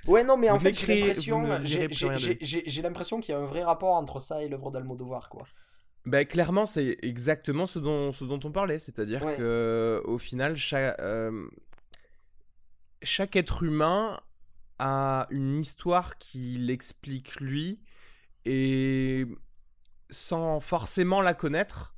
Ouais, 0.06 0.24
non, 0.24 0.36
mais 0.36 0.50
en 0.50 0.58
fait, 0.58 0.72
j'ai 0.72 1.00
l'impression, 1.00 1.60
j'ai 1.62 2.82
l'impression 2.82 3.20
qu'il 3.20 3.34
y 3.34 3.36
a 3.36 3.40
un 3.40 3.46
vrai 3.46 3.62
rapport 3.62 3.94
entre 3.94 4.20
ça 4.20 4.42
et 4.42 4.48
l'œuvre 4.48 4.70
d'Almodovar, 4.70 5.28
quoi. 5.28 5.46
Bah, 6.06 6.24
clairement, 6.24 6.66
c'est 6.66 6.98
exactement 7.02 7.66
ce 7.66 7.78
dont, 7.78 8.12
ce 8.12 8.24
dont 8.24 8.40
on 8.44 8.52
parlait. 8.52 8.78
C'est-à-dire 8.78 9.20
que 9.20 10.02
au 10.04 10.18
final, 10.18 10.56
chaque, 10.56 10.98
euh, 11.00 11.46
chaque 13.02 13.36
être 13.36 13.62
humain 13.62 14.20
a 14.78 15.26
une 15.30 15.56
histoire 15.56 16.18
qui 16.18 16.56
l'explique 16.58 17.40
lui 17.40 17.80
et 18.44 19.26
sans 20.10 20.60
forcément 20.60 21.22
la 21.22 21.32
connaître, 21.32 21.93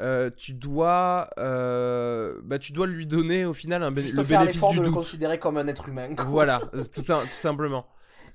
euh, 0.00 0.30
tu 0.36 0.54
dois 0.54 1.28
euh, 1.38 2.40
bah, 2.44 2.58
tu 2.58 2.72
dois 2.72 2.86
lui 2.86 3.06
donner 3.06 3.44
au 3.44 3.54
final 3.54 3.82
un 3.82 3.94
Juste 3.94 4.14
le 4.14 4.24
faire 4.24 4.40
bénéfice 4.40 4.60
du 4.68 4.78
de 4.78 4.82
doute. 4.82 4.86
le 4.86 4.90
considérer 4.92 5.38
comme 5.38 5.56
un 5.56 5.66
être 5.66 5.88
humain 5.88 6.14
voilà 6.26 6.58
tout, 6.94 7.02
tout 7.02 7.26
simplement. 7.36 7.86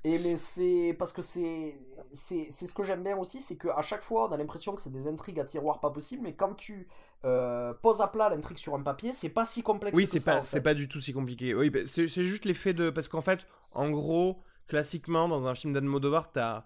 Et 0.02 0.12
mais 0.12 0.36
c'est 0.36 0.96
parce 0.98 1.12
que 1.12 1.20
c'est 1.22 1.74
c'est 2.12 2.50
ce 2.50 2.72
que 2.74 2.82
j'aime 2.82 3.04
bien 3.04 3.16
aussi 3.18 3.40
c'est 3.40 3.56
qu'à 3.56 3.82
chaque 3.82 4.02
fois 4.02 4.28
on 4.28 4.32
a 4.32 4.36
l'impression 4.38 4.74
que 4.74 4.80
c'est 4.80 4.90
des 4.92 5.06
intrigues 5.06 5.38
à 5.40 5.44
tiroir 5.44 5.78
pas 5.80 5.90
possible 5.90 6.22
mais 6.22 6.34
quand 6.34 6.54
tu 6.54 6.88
euh, 7.24 7.74
poses 7.82 8.00
à 8.00 8.06
plat 8.08 8.30
l'intrigue 8.30 8.56
sur 8.56 8.74
un 8.74 8.82
papier 8.82 9.12
c'est 9.12 9.28
pas 9.28 9.44
si 9.44 9.62
complexe 9.62 9.96
oui 9.96 10.06
c'est 10.06 10.24
pas 10.24 10.42
c'est 10.44 10.62
pas 10.62 10.72
du 10.74 10.88
tout 10.88 11.00
si 11.00 11.12
compliqué. 11.12 11.54
Oui 11.54 11.68
bah, 11.70 11.80
c'est 11.84 12.06
juste 12.08 12.46
l'effet 12.46 12.72
de 12.72 12.88
parce 12.90 13.08
qu'en 13.08 13.20
fait 13.20 13.46
en 13.74 13.90
gros 13.90 14.42
classiquement 14.68 15.28
dans 15.28 15.46
un 15.48 15.54
film 15.54 15.74
d'Almodovar 15.74 16.32
t'as 16.32 16.64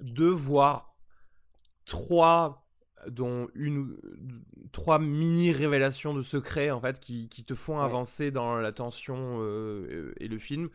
deux 0.00 0.30
voire 0.30 0.94
trois 1.84 2.67
dont 3.08 3.48
une 3.54 3.96
trois 4.72 4.98
mini 4.98 5.52
révélations 5.52 6.14
de 6.14 6.22
secrets 6.22 6.70
en 6.70 6.80
fait 6.80 7.00
qui, 7.00 7.28
qui 7.28 7.44
te 7.44 7.54
font 7.54 7.80
avancer 7.80 8.30
dans 8.30 8.56
la 8.56 8.72
tension 8.72 9.38
euh, 9.40 10.12
et 10.18 10.28
le 10.28 10.38
film 10.38 10.68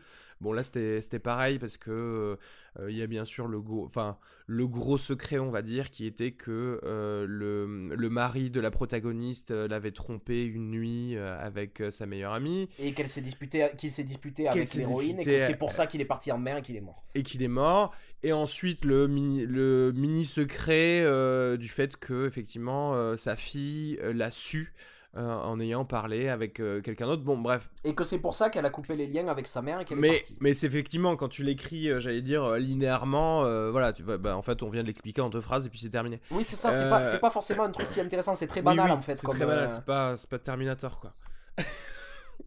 bon 0.44 0.52
là 0.52 0.62
c'était 0.62 1.18
pareil 1.18 1.58
parce 1.58 1.76
que 1.76 2.38
euh, 2.78 2.90
il 2.90 2.96
y 2.96 3.02
a 3.02 3.06
bien 3.06 3.24
sûr 3.24 3.48
le 3.48 3.60
gros 3.60 3.84
enfin 3.84 4.18
le 4.46 4.66
gros 4.68 4.98
secret 4.98 5.38
on 5.38 5.50
va 5.50 5.62
dire 5.62 5.90
qui 5.90 6.06
était 6.06 6.32
que 6.32 6.80
euh, 6.84 7.24
le, 7.26 7.94
le, 7.94 8.10
mari 8.10 8.50
de 8.50 8.60
la 8.60 8.70
protagoniste 8.70 9.50
l'avait 9.50 9.90
trompé 9.90 10.44
une 10.44 10.70
nuit 10.70 11.16
avec 11.16 11.82
sa 11.90 12.06
meilleure 12.06 12.34
amie. 12.34 12.68
Et 12.78 12.92
qu'elle 12.92 13.08
s'est 13.08 13.22
disputée 13.22 13.70
qu'il 13.76 13.90
s'est 13.90 14.04
disputé 14.04 14.46
avec 14.46 14.72
l'héroïne 14.74 15.20
et 15.20 15.24
que 15.24 15.38
c'est 15.38 15.56
pour 15.56 15.72
ça 15.72 15.86
qu'il 15.86 16.00
est 16.00 16.06
parti 16.06 16.30
en 16.30 16.38
mer 16.38 16.58
et 16.58 16.62
qu'il 16.62 16.76
est 16.76 16.80
mort. 16.80 17.02
et 17.14 17.22
qu'il 17.22 17.42
est 17.42 17.48
mort. 17.48 17.92
Et 18.24 18.32
ensuite 18.32 18.86
le 18.86 19.06
mini, 19.06 19.44
le 19.44 19.92
mini 19.94 20.24
secret 20.24 21.02
euh, 21.02 21.58
du 21.58 21.68
fait 21.68 21.96
que 21.96 22.26
effectivement 22.26 22.94
euh, 22.94 23.18
sa 23.18 23.36
fille 23.36 23.98
euh, 24.02 24.14
l'a 24.14 24.30
su 24.30 24.72
en 25.16 25.60
ayant 25.60 25.84
parlé 25.84 26.28
avec 26.28 26.54
quelqu'un 26.54 27.06
d'autre. 27.06 27.22
Bon, 27.22 27.38
bref. 27.38 27.68
Et 27.84 27.94
que 27.94 28.04
c'est 28.04 28.18
pour 28.18 28.34
ça 28.34 28.50
qu'elle 28.50 28.66
a 28.66 28.70
coupé 28.70 28.96
les 28.96 29.06
liens 29.06 29.28
avec 29.28 29.46
sa 29.46 29.62
mère 29.62 29.80
et 29.80 29.84
qu'elle 29.84 30.04
est 30.04 30.18
partie. 30.18 30.36
Mais 30.40 30.54
c'est 30.54 30.66
effectivement 30.66 31.16
quand 31.16 31.28
tu 31.28 31.42
l'écris, 31.42 31.88
j'allais 32.00 32.22
dire 32.22 32.52
linéairement, 32.54 33.42
voilà, 33.70 33.92
tu 33.92 34.02
bah, 34.02 34.36
en 34.36 34.42
fait, 34.42 34.62
on 34.62 34.68
vient 34.68 34.82
de 34.82 34.88
l'expliquer 34.88 35.20
en 35.20 35.30
deux 35.30 35.40
phrases 35.40 35.66
et 35.66 35.70
puis 35.70 35.78
c'est 35.78 35.90
terminé. 35.90 36.20
Oui, 36.30 36.44
c'est 36.44 36.56
ça. 36.56 36.72
C'est 36.72 36.88
pas, 36.88 37.00
pas 37.18 37.30
forcément 37.30 37.64
un 37.64 37.70
truc 37.70 37.86
si 37.86 38.00
intéressant. 38.00 38.34
C'est 38.34 38.46
très 38.46 38.62
banal 38.62 38.90
en 38.90 39.02
fait. 39.02 39.16
C'est 39.16 39.26
très 39.26 39.46
banal. 39.46 39.70
C'est 39.70 39.84
pas, 39.84 40.14
pas 40.30 40.38
Terminator 40.38 41.00
quoi. 41.00 41.10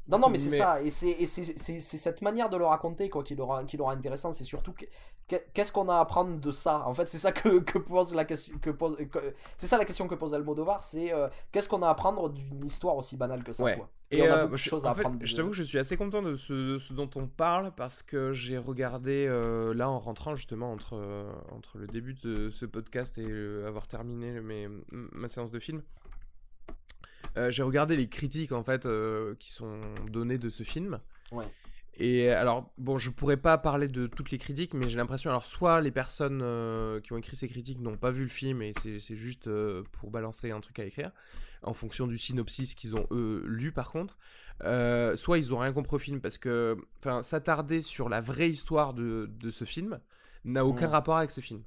Non, 0.10 0.20
non, 0.20 0.30
mais 0.30 0.38
c'est 0.38 0.58
ça. 0.58 0.82
Et 0.82 0.90
c'est 0.90 1.82
cette 1.82 2.22
manière 2.22 2.50
de 2.50 2.58
le 2.58 2.66
raconter 2.66 3.10
quoi, 3.10 3.24
qui, 3.24 3.36
l'aura 3.36 3.64
qui 3.64 3.80
aura 3.80 3.94
intéressant. 3.94 4.32
C'est 4.32 4.44
surtout 4.44 4.74
qu'est-ce 5.28 5.72
qu'on 5.72 5.90
a 5.90 5.96
à 5.96 6.00
apprendre 6.00 6.40
de 6.40 6.52
ça? 6.52 6.88
En 6.88 6.94
fait, 6.94 7.08
c'est 7.08 7.18
ça 7.18 7.32
que, 7.32 7.60
que, 7.60 7.78
pose 7.78 8.16
la 8.16 8.26
question. 8.26 8.58
Que 8.60 8.70
pose, 8.70 8.98
c'est 9.58 9.68
ça 9.68 9.78
la 9.78 9.86
question 9.86 10.08
que 10.08 10.16
pose 10.16 10.34
Almodovar. 10.34 10.84
C'est 10.84 11.14
euh, 11.14 11.28
qu'est-ce 11.52 11.68
qu'on 11.68 11.82
a 11.82 11.88
à 11.88 11.92
apprendre 11.92 12.30
d'une 12.30 12.66
histoire 12.66 12.96
aussi 12.96 13.18
banale 13.18 13.44
que 13.44 13.52
ça 13.52 13.76
quoi? 13.76 13.90
Et, 14.10 14.22
on 14.22 14.26
a 14.26 14.38
euh, 14.38 14.42
beaucoup 14.44 14.54
de 14.54 14.58
choses 14.58 14.86
à 14.86 14.92
apprendre. 14.92 15.18
je 15.22 15.36
t'avoue 15.36 15.50
que 15.50 15.56
je 15.56 15.64
suis 15.64 15.78
assez 15.78 15.98
content 15.98 16.22
de 16.22 16.36
ce, 16.36 16.78
ce, 16.78 16.94
dont 16.94 17.10
on 17.16 17.28
parle 17.28 17.74
parce 17.76 18.02
que 18.02 18.32
j'ai 18.32 18.58
regardé 18.58 19.28
euh, 19.28 19.74
là 19.74 19.90
en 19.90 20.00
rentrant 20.00 20.34
justement 20.36 20.72
entre, 20.72 20.96
entre 21.52 21.78
le 21.78 21.88
début 21.88 22.14
de 22.14 22.50
ce 22.50 22.66
podcast 22.66 23.18
et 23.18 23.28
avoir 23.66 23.88
terminé 23.88 24.40
mes, 24.40 24.70
ma 24.92 25.28
séance 25.28 25.52
de 25.52 25.60
film. 25.60 25.82
Euh, 27.38 27.52
j'ai 27.52 27.64
regardé 27.64 27.96
les 27.96 28.08
critiques 28.08 28.52
en 28.52 28.64
fait 28.64 28.86
euh, 28.86 29.36
qui 29.40 29.52
sont 29.52 29.80
données 30.10 30.38
de 30.38 30.50
ce 30.50 30.64
film. 30.64 31.00
Ouais. 31.32 31.46
Et 32.00 32.30
alors, 32.30 32.72
bon, 32.78 32.98
je 32.98 33.10
pourrais 33.10 33.38
pas 33.38 33.58
parler 33.58 33.88
de 33.88 34.06
toutes 34.06 34.30
les 34.30 34.38
critiques, 34.38 34.76
mais 34.76 34.88
j'ai 34.88 34.98
l'impression, 34.98 35.32
alors, 35.32 35.48
soit 35.48 35.82
les 35.82 35.90
personnes 35.90 36.42
euh, 36.44 37.02
qui 37.02 37.14
ont 37.14 37.18
écrit 37.18 37.36
ces 37.36 37.48
critiques 37.48 37.80
n'ont 37.80 37.98
pas 37.98 38.12
vu 38.12 38.22
le 38.22 38.30
film 38.30 38.62
et 38.62 38.72
c'est 38.76 39.16
juste 39.16 39.50
pour 39.94 40.12
balancer 40.12 40.52
un 40.52 40.60
truc 40.60 40.78
à 40.78 40.86
écrire, 40.86 41.12
en 41.64 41.74
fonction 41.74 42.06
du 42.06 42.20
synopsis 42.20 42.76
qu'ils 42.76 42.94
ont 42.94 43.08
eux 43.10 43.44
lu 43.48 43.72
par 43.72 43.92
contre, 43.92 44.16
soit 45.16 45.40
ils 45.40 45.56
ont 45.56 45.58
rien 45.58 45.74
compris 45.74 45.96
au 45.96 46.00
film 46.00 46.22
parce 46.22 46.38
que, 46.38 46.78
enfin, 47.00 47.24
s'attarder 47.24 47.82
sur 47.82 48.10
la 48.10 48.22
vraie 48.22 48.52
histoire 48.52 48.94
de, 48.94 49.28
de 49.40 49.50
ce 49.50 49.66
film 49.66 50.00
n'a 50.46 50.66
aucun 50.68 50.88
rapport 50.88 51.18
avec 51.18 51.32
ce 51.32 51.42
film. 51.42 51.64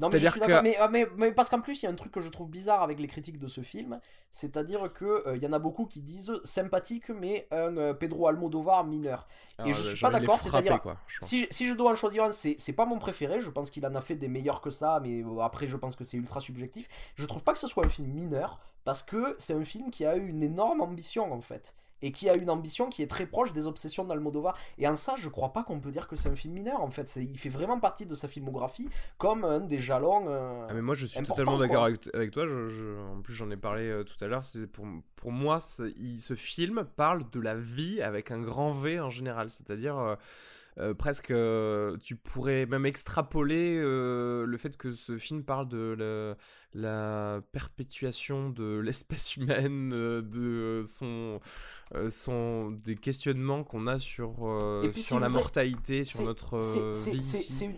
Non, 0.00 0.08
mais 0.08 0.18
je 0.18 0.28
suis 0.28 0.40
d'accord. 0.40 0.62
Ah, 0.78 0.88
mais, 0.88 1.06
mais, 1.16 1.32
parce 1.32 1.50
qu'en 1.50 1.60
plus, 1.60 1.82
il 1.82 1.84
y 1.84 1.88
a 1.88 1.90
un 1.90 1.94
truc 1.94 2.12
que 2.12 2.20
je 2.20 2.28
trouve 2.28 2.48
bizarre 2.48 2.82
avec 2.82 2.98
les 2.98 3.06
critiques 3.06 3.38
de 3.38 3.46
ce 3.46 3.60
film, 3.60 4.00
c'est-à-dire 4.30 4.92
qu'il 4.92 5.06
il 5.26 5.30
euh, 5.30 5.36
y 5.36 5.46
en 5.46 5.52
a 5.52 5.58
beaucoup 5.58 5.86
qui 5.86 6.00
disent 6.00 6.32
sympathique, 6.42 7.10
mais 7.10 7.46
un 7.50 7.76
euh, 7.76 7.94
Pedro 7.94 8.26
Almodovar 8.26 8.84
mineur. 8.84 9.28
et 9.64 9.72
je 9.72 9.82
suis 9.82 10.00
pas 10.00 10.10
d'accord, 10.10 10.38
c'est-à-dire, 10.40 10.80
si, 11.20 11.46
si, 11.50 11.66
je 11.66 11.74
dois 11.74 11.92
en 11.92 11.94
choisir 11.94 12.24
un, 12.24 12.32
c'est 12.32 12.72
pas 12.72 12.86
mon 12.86 12.98
préféré, 12.98 13.40
je 13.40 13.50
pense 13.50 13.70
qu'il 13.70 13.84
en 13.86 13.94
a 13.94 14.00
fait 14.00 14.16
des 14.16 14.28
meilleurs 14.28 14.62
que 14.62 14.70
ça, 14.70 15.00
mais 15.02 15.22
euh, 15.22 15.40
après, 15.40 15.66
je 15.66 15.76
pense 15.76 15.96
que 15.96 16.04
c'est 16.04 16.16
ultra 16.16 16.40
subjectif. 16.40 16.88
Je 17.14 17.26
trouve 17.26 17.42
pas 17.42 17.52
que 17.52 17.58
ce 17.58 17.66
soit 17.66 17.84
un 17.84 17.90
film 17.90 18.08
mineur, 18.08 18.58
parce 18.84 19.02
que 19.02 19.34
c'est 19.38 19.54
un 19.54 19.64
film 19.64 19.90
qui 19.90 20.06
a 20.06 20.16
eu 20.16 20.26
une 20.28 20.42
énorme 20.42 20.80
ambition, 20.80 21.32
en 21.32 21.42
fait 21.42 21.74
et 22.02 22.12
qui 22.12 22.28
a 22.28 22.34
une 22.34 22.50
ambition 22.50 22.88
qui 22.88 23.02
est 23.02 23.06
très 23.06 23.26
proche 23.26 23.52
des 23.52 23.66
obsessions 23.66 24.04
d'Almodovar. 24.04 24.56
Et 24.78 24.88
en 24.88 24.96
ça, 24.96 25.14
je 25.16 25.28
crois 25.28 25.52
pas 25.52 25.62
qu'on 25.62 25.80
peut 25.80 25.90
dire 25.90 26.08
que 26.08 26.16
c'est 26.16 26.28
un 26.28 26.36
film 26.36 26.54
mineur. 26.54 26.80
En 26.80 26.90
fait, 26.90 27.14
il 27.16 27.38
fait 27.38 27.48
vraiment 27.48 27.80
partie 27.80 28.06
de 28.06 28.14
sa 28.14 28.28
filmographie 28.28 28.88
comme 29.18 29.44
un 29.44 29.60
des 29.60 29.78
jalons. 29.78 30.26
Euh, 30.28 30.66
ah 30.68 30.74
mais 30.74 30.82
moi, 30.82 30.94
je 30.94 31.06
suis 31.06 31.22
totalement 31.22 31.58
d'accord 31.58 31.84
avec, 31.84 32.30
toi. 32.30 32.44
en 32.44 33.20
plus, 33.22 33.34
j'en 33.34 33.50
ai 33.50 33.56
parlé 33.56 33.88
euh, 33.88 34.04
tout 34.04 34.22
à 34.24 34.26
l'heure. 34.26 34.44
C'est 34.44 34.66
pour, 34.66 34.86
pour 35.16 35.32
moi, 35.32 35.60
ce 35.60 36.34
film 36.34 36.84
parle 36.96 37.28
de 37.30 37.40
la 37.40 37.54
vie 37.54 38.00
avec 38.02 38.30
un 38.30 38.40
grand 38.40 38.72
V 38.72 39.00
en 39.00 39.10
général. 39.10 39.50
C'est-à-dire. 39.50 39.98
Euh, 39.98 40.16
euh, 40.78 40.94
presque, 40.94 41.30
euh, 41.30 41.96
tu 41.98 42.16
pourrais 42.16 42.64
même 42.66 42.86
extrapoler 42.86 43.76
euh, 43.78 44.46
le 44.46 44.56
fait 44.56 44.76
que 44.76 44.92
ce 44.92 45.18
film 45.18 45.42
parle 45.42 45.68
de 45.68 46.36
la, 46.74 47.40
perpétuation 47.52 48.50
de 48.50 48.78
l'espèce 48.78 49.36
humaine, 49.36 49.90
de 49.90 50.82
son, 50.86 51.40
son, 52.08 52.70
des 52.70 52.94
questionnements 52.94 53.64
qu'on 53.64 53.86
a 53.86 53.98
sur, 53.98 54.34
sur 54.94 55.20
la 55.20 55.28
mortalité, 55.28 56.04
sur 56.04 56.22
notre 56.22 56.58
vie 56.58 57.70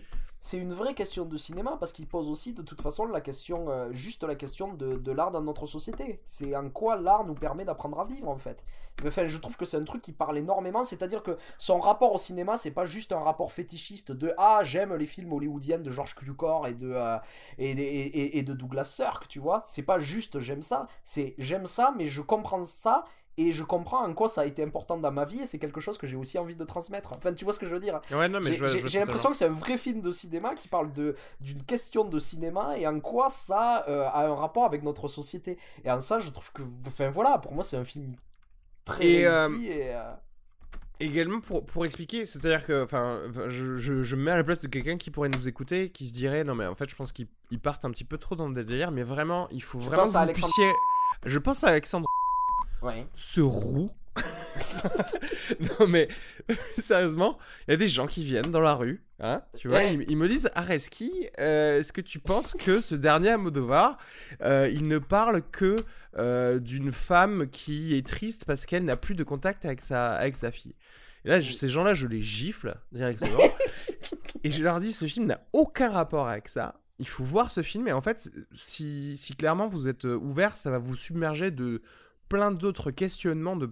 c'est 0.45 0.57
une 0.57 0.73
vraie 0.73 0.93
question 0.93 1.23
de 1.23 1.37
cinéma 1.37 1.77
parce 1.79 1.93
qu'il 1.93 2.05
pose 2.05 2.27
aussi 2.27 2.51
de 2.51 2.61
toute 2.61 2.81
façon 2.81 3.05
la 3.05 3.21
question, 3.21 3.69
euh, 3.69 3.93
juste 3.93 4.25
la 4.25 4.35
question 4.35 4.73
de, 4.73 5.11
l'art 5.13 5.31
dans 5.31 5.41
notre 5.41 5.65
société. 5.65 6.19
C'est 6.25 6.53
en 6.53 6.69
quoi 6.69 6.97
l'art 6.97 7.23
nous 7.23 7.33
permet 7.33 7.63
d'apprendre 7.63 7.97
à 8.01 8.03
vivre 8.03 8.27
en 8.27 8.37
fait. 8.37 8.65
Enfin, 9.07 9.29
je 9.29 9.37
trouve 9.37 9.55
que 9.55 9.63
c'est 9.63 9.77
un 9.77 9.85
truc 9.85 10.01
qui 10.01 10.11
parle 10.11 10.37
énormément, 10.37 10.83
c'est-à-dire 10.83 11.23
que 11.23 11.37
son 11.57 11.79
rapport 11.79 12.13
au 12.13 12.17
cinéma, 12.17 12.57
c'est 12.57 12.71
pas 12.71 12.83
juste 12.83 13.13
un 13.13 13.21
rapport 13.21 13.53
fétichiste 13.53 14.11
de 14.11 14.33
ah 14.37 14.59
j'aime 14.65 14.93
les 14.93 15.05
films 15.05 15.31
hollywoodiens 15.31 15.79
de 15.79 15.89
George 15.89 16.13
Cukor 16.13 16.67
et 16.67 16.73
de 16.73 16.91
euh, 16.91 17.17
et, 17.57 18.37
et, 18.37 18.43
de 18.43 18.51
Douglas 18.51 18.83
Sirk, 18.83 19.29
tu 19.29 19.39
vois. 19.39 19.61
C'est 19.65 19.83
pas 19.83 19.99
juste 19.99 20.41
j'aime 20.41 20.61
ça, 20.61 20.87
c'est 21.03 21.35
j'aime 21.37 21.67
ça, 21.67 21.93
mais 21.95 22.07
je 22.07 22.21
comprends 22.21 22.65
ça 22.65 23.05
et 23.37 23.51
je 23.51 23.63
comprends 23.63 24.05
en 24.05 24.13
quoi 24.13 24.27
ça 24.29 24.41
a 24.41 24.45
été 24.45 24.63
important 24.63 24.97
dans 24.97 25.11
ma 25.11 25.25
vie 25.25 25.41
et 25.41 25.45
c'est 25.45 25.57
quelque 25.59 25.81
chose 25.81 25.97
que 25.97 26.05
j'ai 26.05 26.15
aussi 26.15 26.37
envie 26.37 26.55
de 26.55 26.63
transmettre. 26.63 27.13
Enfin, 27.13 27.33
tu 27.33 27.43
vois 27.45 27.53
ce 27.53 27.59
que 27.59 27.65
je 27.65 27.73
veux 27.73 27.79
dire 27.79 27.99
Ouais, 28.11 28.29
J'ai 28.85 28.99
l'impression 28.99 29.31
que 29.31 29.35
c'est 29.37 29.45
un 29.45 29.49
vrai 29.51 29.77
film 29.77 30.01
de 30.01 30.11
cinéma 30.11 30.53
qui 30.53 30.67
parle 30.67 30.91
d'une 30.93 31.63
question 31.63 32.05
de 32.05 32.19
cinéma 32.19 32.77
et 32.77 32.85
en 32.87 32.99
quoi 32.99 33.29
ça 33.29 33.85
euh, 33.87 34.05
a 34.07 34.27
un 34.27 34.35
rapport 34.35 34.65
avec 34.65 34.83
notre 34.83 35.07
société. 35.07 35.57
Et 35.83 35.91
en 35.91 35.99
ça, 36.01 36.19
je 36.19 36.29
trouve 36.29 36.51
que, 36.53 36.61
enfin 36.87 37.09
voilà, 37.09 37.37
pour 37.39 37.53
moi, 37.53 37.63
c'est 37.63 37.77
un 37.77 37.85
film 37.85 38.15
très 38.85 39.05
Et, 39.07 39.27
réussi 39.27 39.67
et. 39.67 39.95
euh, 39.95 40.13
Également 40.99 41.41
pour, 41.41 41.65
pour 41.65 41.85
expliquer, 41.85 42.25
c'est-à-dire 42.25 42.65
que 42.65 42.83
enfin, 42.83 43.19
je, 43.49 43.77
je, 43.77 44.03
je 44.03 44.15
me 44.15 44.23
mets 44.23 44.31
à 44.31 44.37
la 44.37 44.43
place 44.43 44.59
de 44.59 44.67
quelqu'un 44.67 44.95
qui 44.97 45.09
pourrait 45.11 45.29
nous 45.29 45.47
écouter, 45.47 45.89
qui 45.89 46.07
se 46.07 46.13
dirait 46.13 46.43
non 46.43 46.53
mais 46.55 46.65
en 46.67 46.75
fait 46.75 46.89
je 46.89 46.95
pense 46.95 47.11
qu'ils 47.11 47.27
ils 47.51 47.59
partent 47.59 47.83
un 47.83 47.91
petit 47.91 48.05
peu 48.05 48.17
trop 48.17 48.35
dans 48.35 48.49
des 48.49 48.63
délires, 48.63 48.91
mais 48.91 49.03
vraiment 49.03 49.49
il 49.49 49.63
faut 49.63 49.79
vraiment 49.79 50.05
que 50.05 50.27
vous 50.27 50.33
puissiez. 50.33 50.71
Je 51.25 51.39
pense 51.39 51.63
à 51.63 51.69
Alexandre 51.69 52.05
Ouais. 52.83 53.07
ce 53.13 53.41
roux. 53.41 53.89
non 55.79 55.87
mais 55.87 56.07
sérieusement, 56.77 57.37
il 57.67 57.71
y 57.71 57.73
a 57.73 57.77
des 57.77 57.87
gens 57.87 58.05
qui 58.07 58.23
viennent 58.23 58.51
dans 58.51 58.59
la 58.61 58.73
rue, 58.75 59.03
hein, 59.19 59.41
tu 59.57 59.67
vois, 59.67 59.77
Ouais. 59.77 59.93
ils, 59.95 60.05
ils 60.09 60.17
me 60.17 60.27
disent 60.27 60.49
Areski, 60.53 61.11
euh, 61.39 61.79
est-ce 61.79 61.91
que 61.93 62.01
tu 62.01 62.19
penses 62.19 62.53
que 62.53 62.81
ce 62.81 62.95
dernier 62.95 63.29
Almodovar, 63.29 63.97
euh, 64.41 64.69
il 64.71 64.87
ne 64.87 64.99
parle 64.99 65.41
que 65.51 65.75
euh, 66.17 66.59
d'une 66.59 66.91
femme 66.91 67.47
qui 67.49 67.95
est 67.95 68.05
triste 68.05 68.45
parce 68.45 68.65
qu'elle 68.65 68.85
n'a 68.85 68.97
plus 68.97 69.15
de 69.15 69.23
contact 69.23 69.65
avec 69.65 69.81
sa, 69.81 70.13
avec 70.13 70.35
sa 70.35 70.51
fille? 70.51 70.75
Et 71.25 71.29
là, 71.29 71.41
ces 71.41 71.69
gens-là, 71.69 71.93
je 71.93 72.05
les 72.05 72.21
gifle 72.21 72.75
directement. 72.91 73.39
et 74.43 74.51
je 74.51 74.61
leur 74.61 74.79
dis, 74.81 74.91
ce 74.91 75.05
film 75.05 75.25
n'a 75.27 75.39
aucun 75.53 75.89
rapport 75.89 76.27
avec 76.27 76.49
ça. 76.49 76.75
Il 76.99 77.07
faut 77.07 77.23
voir 77.23 77.49
ce 77.49 77.63
film. 77.63 77.87
Et 77.87 77.93
en 77.93 78.01
fait, 78.01 78.29
si, 78.53 79.15
si 79.17 79.33
clairement 79.35 79.67
vous 79.67 79.87
êtes 79.87 80.03
euh, 80.05 80.15
ouvert, 80.17 80.57
ça 80.57 80.69
va 80.69 80.77
vous 80.79 80.97
submerger 80.97 81.49
de 81.49 81.81
plein 82.29 82.51
d'autres 82.51 82.91
questionnements, 82.91 83.55
de 83.55 83.71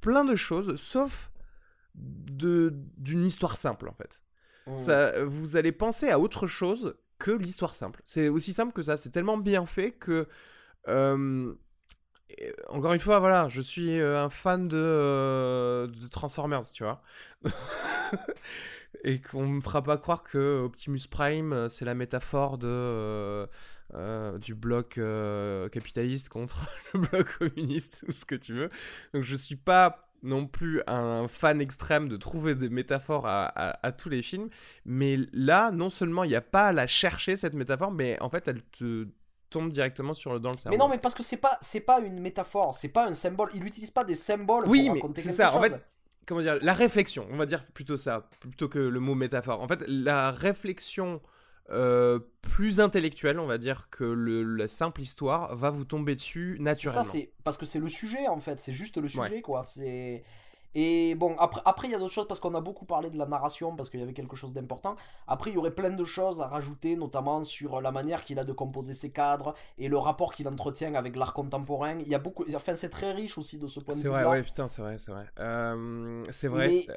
plein 0.00 0.24
de 0.24 0.34
choses, 0.34 0.76
sauf 0.76 1.30
d'une 1.94 3.26
histoire 3.26 3.56
simple, 3.56 3.88
en 3.88 3.94
fait. 3.94 4.20
Mm. 4.66 4.78
Ça, 4.78 5.24
vous 5.24 5.56
allez 5.56 5.72
penser 5.72 6.10
à 6.10 6.18
autre 6.18 6.46
chose 6.46 6.96
que 7.18 7.30
l'histoire 7.30 7.76
simple. 7.76 8.00
C'est 8.04 8.28
aussi 8.28 8.52
simple 8.52 8.72
que 8.72 8.82
ça. 8.82 8.96
C'est 8.96 9.10
tellement 9.10 9.36
bien 9.38 9.66
fait 9.66 9.92
que. 9.92 10.26
euh, 10.88 11.54
encore 12.68 12.92
une 12.92 13.00
fois, 13.00 13.18
voilà, 13.18 13.48
je 13.48 13.60
suis 13.60 14.00
euh, 14.00 14.22
un 14.22 14.30
fan 14.30 14.68
de, 14.68 14.76
euh, 14.76 15.86
de 15.86 16.06
Transformers, 16.08 16.70
tu 16.72 16.84
vois. 16.84 17.02
Et 19.04 19.20
qu'on 19.20 19.46
me 19.46 19.60
fera 19.60 19.82
pas 19.82 19.98
croire 19.98 20.22
que 20.22 20.62
Optimus 20.64 21.00
Prime, 21.10 21.68
c'est 21.68 21.84
la 21.84 21.94
métaphore 21.94 22.58
de, 22.58 22.68
euh, 22.68 23.46
euh, 23.94 24.38
du 24.38 24.54
bloc 24.54 24.98
euh, 24.98 25.68
capitaliste 25.68 26.28
contre 26.28 26.66
le 26.94 27.00
bloc 27.00 27.38
communiste, 27.38 28.04
ou 28.08 28.12
ce 28.12 28.24
que 28.24 28.34
tu 28.34 28.54
veux. 28.54 28.68
Donc 29.14 29.22
je 29.22 29.36
suis 29.36 29.56
pas 29.56 30.08
non 30.22 30.46
plus 30.46 30.80
un 30.86 31.26
fan 31.26 31.60
extrême 31.60 32.08
de 32.08 32.16
trouver 32.16 32.54
des 32.54 32.68
métaphores 32.68 33.26
à, 33.26 33.44
à- 33.46 33.86
à 33.86 33.92
tous 33.92 34.08
les 34.08 34.22
films, 34.22 34.48
mais 34.84 35.18
là, 35.32 35.70
non 35.72 35.90
seulement 35.90 36.22
il 36.24 36.28
n'y 36.28 36.36
a 36.36 36.40
pas 36.40 36.68
à 36.68 36.72
la 36.72 36.86
chercher 36.86 37.34
cette 37.36 37.54
métaphore, 37.54 37.90
mais 37.90 38.20
en 38.20 38.30
fait 38.30 38.46
elle 38.46 38.62
te 38.62 39.08
tombe 39.50 39.70
directement 39.70 40.14
sur 40.14 40.32
le, 40.32 40.38
dans 40.40 40.50
le 40.52 40.56
cerveau. 40.56 40.76
Mais 40.78 40.82
non, 40.82 40.88
mais 40.88 40.98
parce 40.98 41.14
que 41.14 41.22
c'est 41.22 41.36
pas 41.36 41.58
c'est 41.60 41.80
pas 41.80 42.00
une 42.00 42.20
métaphore, 42.20 42.72
c'est 42.72 42.88
pas 42.88 43.08
un 43.08 43.14
symbole. 43.14 43.50
Il 43.52 43.64
n'utilise 43.64 43.90
pas 43.90 44.04
des 44.04 44.14
symboles 44.14 44.64
Oui, 44.68 44.88
pour 45.00 45.10
mais 45.10 45.22
c'est 45.22 45.32
ça, 45.32 45.54
en 45.56 45.60
fait, 45.60 45.74
comment 46.24 46.40
dire, 46.40 46.56
la 46.62 46.72
réflexion, 46.72 47.26
on 47.30 47.36
va 47.36 47.44
dire 47.44 47.62
plutôt 47.74 47.96
ça, 47.96 48.30
plutôt 48.40 48.68
que 48.68 48.78
le 48.78 49.00
mot 49.00 49.14
métaphore. 49.16 49.60
En 49.60 49.66
fait, 49.68 49.82
la 49.88 50.30
réflexion 50.30 51.20
euh, 51.70 52.18
plus 52.42 52.80
intellectuelle, 52.80 53.38
on 53.40 53.46
va 53.46 53.56
dire, 53.58 53.88
que 53.90 54.04
le- 54.04 54.42
la 54.42 54.68
simple 54.68 55.00
histoire 55.00 55.54
va 55.56 55.70
vous 55.70 55.84
tomber 55.84 56.14
dessus 56.14 56.54
C'est 56.58 56.62
naturellement. 56.62 57.04
ça, 57.04 57.10
c'est 57.10 57.32
parce 57.44 57.56
que 57.56 57.66
c'est 57.66 57.78
le 57.78 57.88
sujet 57.88 58.26
en 58.28 58.40
fait, 58.40 58.58
c'est 58.60 58.72
juste 58.72 58.96
le 58.96 59.08
sujet 59.08 59.20
Ouais. 59.36 59.40
quoi. 59.42 59.62
C'est 59.62 60.24
et 60.74 61.14
bon 61.16 61.36
après 61.38 61.60
après 61.66 61.88
il 61.88 61.90
y 61.90 61.94
a 61.94 61.98
d'autres 61.98 62.14
choses 62.14 62.26
parce 62.26 62.40
qu'on 62.40 62.54
a 62.54 62.60
beaucoup 62.62 62.86
parlé 62.86 63.10
de 63.10 63.18
la 63.18 63.26
narration 63.26 63.76
parce 63.76 63.90
qu'il 63.90 64.00
y 64.00 64.02
avait 64.02 64.14
quelque 64.14 64.36
chose 64.36 64.54
d'important. 64.54 64.96
Après 65.26 65.50
il 65.50 65.54
y 65.54 65.56
aurait 65.58 65.74
plein 65.74 65.90
de 65.90 66.04
choses 66.04 66.40
à 66.40 66.46
rajouter 66.46 66.96
notamment 66.96 67.44
sur 67.44 67.82
la 67.82 67.92
manière 67.92 68.24
qu'il 68.24 68.38
a 68.38 68.44
de 68.44 68.52
composer 68.54 68.94
ses 68.94 69.10
cadres 69.12 69.54
et 69.76 69.88
le 69.88 69.98
rapport 69.98 70.32
qu'il 70.32 70.48
entretient 70.48 70.94
avec 70.94 71.14
l'art 71.16 71.34
contemporain. 71.34 71.98
Il 71.98 72.08
y 72.08 72.14
a 72.14 72.18
beaucoup 72.18 72.44
enfin 72.56 72.74
c'est 72.74 72.88
très 72.88 73.12
riche 73.12 73.36
aussi 73.36 73.58
de 73.58 73.66
ce 73.66 73.80
point 73.80 73.94
de 73.94 73.98
C'est 73.98 74.04
vue 74.04 74.10
vrai, 74.12 74.22
là. 74.22 74.30
ouais, 74.30 74.42
putain, 74.42 74.66
c'est 74.66 74.80
vrai, 74.80 74.96
c'est 74.96 75.12
vrai. 75.12 75.26
Euh, 75.40 76.22
c'est 76.30 76.48
vrai. 76.48 76.68
Mais- 76.88 76.96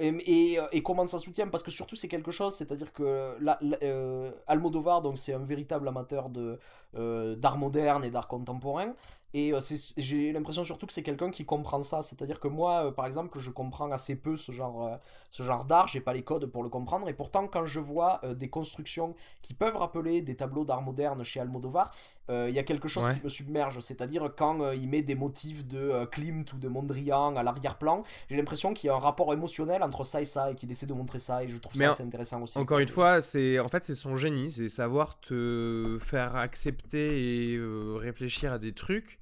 Et, 0.00 0.08
et, 0.08 0.58
et 0.72 0.82
comment 0.82 1.06
ça 1.06 1.18
soutient 1.18 1.48
Parce 1.48 1.62
que 1.62 1.70
surtout 1.70 1.94
c'est 1.94 2.08
quelque 2.08 2.30
chose, 2.30 2.54
c'est-à-dire 2.56 2.92
que 2.92 3.36
euh, 3.82 4.30
Almodovar, 4.46 5.02
donc 5.02 5.18
c'est 5.18 5.34
un 5.34 5.44
véritable 5.44 5.86
amateur 5.88 6.28
de 6.30 6.58
euh, 6.96 7.36
d'art 7.36 7.58
moderne 7.58 8.04
et 8.04 8.10
d'art 8.10 8.26
contemporain. 8.26 8.94
Et 9.32 9.52
euh, 9.54 9.60
j'ai 9.96 10.32
l'impression 10.32 10.64
surtout 10.64 10.86
que 10.86 10.92
c'est 10.92 11.04
quelqu'un 11.04 11.30
qui 11.30 11.44
comprend 11.44 11.82
ça. 11.82 12.02
C'est-à-dire 12.02 12.40
que 12.40 12.48
moi, 12.48 12.86
euh, 12.86 12.90
par 12.90 13.06
exemple, 13.06 13.38
je 13.38 13.50
comprends 13.50 13.90
assez 13.92 14.16
peu 14.16 14.36
ce 14.36 14.50
genre, 14.50 14.86
euh, 14.86 14.96
ce 15.30 15.44
genre 15.44 15.64
d'art. 15.64 15.86
J'ai 15.86 16.00
pas 16.00 16.12
les 16.12 16.24
codes 16.24 16.46
pour 16.46 16.64
le 16.64 16.68
comprendre. 16.68 17.08
Et 17.08 17.14
pourtant, 17.14 17.46
quand 17.46 17.64
je 17.66 17.78
vois 17.78 18.20
euh, 18.24 18.34
des 18.34 18.50
constructions 18.50 19.14
qui 19.42 19.54
peuvent 19.54 19.76
rappeler 19.76 20.20
des 20.22 20.34
tableaux 20.34 20.64
d'art 20.64 20.82
moderne 20.82 21.22
chez 21.22 21.38
Almodovar, 21.38 21.92
euh, 22.30 22.46
il 22.48 22.54
y 22.54 22.58
a 22.58 22.62
quelque 22.62 22.88
chose 22.88 23.04
Ouais. 23.06 23.14
qui 23.18 23.24
me 23.24 23.28
submerge. 23.28 23.80
C'est-à-dire 23.80 24.30
quand 24.36 24.60
euh, 24.62 24.74
il 24.74 24.88
met 24.88 25.02
des 25.02 25.14
motifs 25.14 25.66
de 25.66 25.78
euh, 25.78 26.06
Klimt 26.06 26.44
ou 26.54 26.58
de 26.58 26.68
Mondrian 26.68 27.36
à 27.36 27.42
l'arrière-plan, 27.42 28.04
j'ai 28.30 28.36
l'impression 28.36 28.72
qu'il 28.72 28.88
y 28.88 28.90
a 28.90 28.94
un 28.96 28.98
rapport 28.98 29.32
émotionnel 29.32 29.82
entre 29.82 30.04
ça 30.04 30.20
et 30.22 30.24
ça 30.24 30.50
et 30.50 30.54
qu'il 30.54 30.70
essaie 30.70 30.86
de 30.86 30.94
montrer 30.94 31.18
ça. 31.18 31.44
Et 31.44 31.48
je 31.48 31.58
trouve 31.58 31.74
Mais 31.76 31.84
ça 31.84 31.90
en- 31.90 31.92
assez 31.92 32.02
intéressant 32.02 32.42
aussi. 32.42 32.58
Encore 32.58 32.78
une 32.78 32.88
fois, 32.88 33.20
c'est 33.20 33.58
en 33.58 33.68
fait 33.68 33.84
c'est 33.84 33.94
son 33.94 34.16
génie, 34.16 34.50
c'est 34.50 34.68
savoir 34.68 35.20
te 35.20 35.98
faire 36.00 36.36
accepter 36.36 37.52
et 37.54 37.60
réfléchir 37.98 38.52
à 38.52 38.58
des 38.58 38.72
trucs 38.72 39.19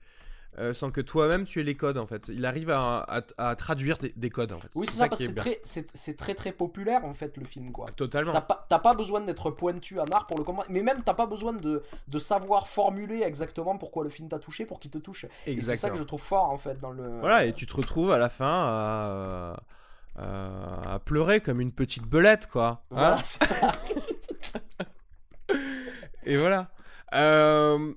euh, 0.58 0.74
sans 0.74 0.90
que 0.90 1.00
toi-même 1.00 1.44
tu 1.44 1.60
aies 1.60 1.64
les 1.64 1.76
codes 1.76 1.98
en 1.98 2.06
fait. 2.06 2.28
Il 2.28 2.44
arrive 2.44 2.70
à, 2.70 2.98
à- 3.08 3.22
à 3.38 3.56
traduire 3.56 3.98
des, 3.98 4.12
des 4.16 4.28
codes 4.30 4.52
en 4.52 4.58
fait. 4.60 4.68
Oui, 4.74 4.86
c'est 4.90 4.98
ça, 4.98 5.08
parce 5.08 5.20
que 5.20 5.24
est 5.24 5.28
c'est 5.28 5.34
très, 5.34 5.60
c'est, 5.62 5.96
c'est 5.96 6.16
très 6.16 6.34
très 6.34 6.52
populaire 6.52 7.04
en 7.04 7.14
fait 7.14 7.36
le 7.36 7.44
film 7.44 7.70
quoi. 7.72 7.86
Totalement. 7.96 8.32
T'as 8.32 8.40
pas, 8.40 8.66
t'as 8.68 8.78
pas 8.78 8.94
besoin 8.94 9.20
d'être 9.20 9.50
pointu 9.50 9.98
en 10.00 10.06
art 10.06 10.26
pour 10.26 10.36
le 10.38 10.44
comprendre, 10.44 10.68
mais 10.70 10.82
même 10.82 11.02
t'as 11.04 11.14
pas 11.14 11.26
besoin 11.26 11.52
de, 11.52 11.82
de 12.08 12.18
savoir 12.18 12.66
formuler 12.68 13.22
exactement 13.22 13.78
pourquoi 13.78 14.04
le 14.04 14.10
film 14.10 14.28
t'a 14.28 14.38
touché 14.38 14.66
pour 14.66 14.80
qu'il 14.80 14.90
te 14.90 14.98
touche. 14.98 15.26
Et 15.46 15.60
c'est 15.60 15.76
ça 15.76 15.90
que 15.90 15.96
je 15.96 16.02
trouve 16.04 16.22
fort 16.22 16.50
en 16.50 16.58
fait 16.58 16.78
dans 16.80 16.90
le. 16.90 17.20
Voilà, 17.20 17.44
et 17.44 17.52
tu 17.52 17.66
te 17.66 17.74
retrouves 17.74 18.10
à 18.10 18.18
la 18.18 18.28
fin 18.28 18.46
à, 18.46 19.62
à- 20.16 20.94
à 20.94 20.98
pleurer 20.98 21.40
comme 21.40 21.60
une 21.60 21.70
petite 21.72 22.02
belette 22.04 22.48
quoi. 22.48 22.82
Hein 22.90 22.96
Voilà, 22.96 23.20
c'est 23.22 23.44
ça. 23.44 23.72
Et 26.24 26.36
voilà. 26.36 26.68
Euh, 27.14 27.94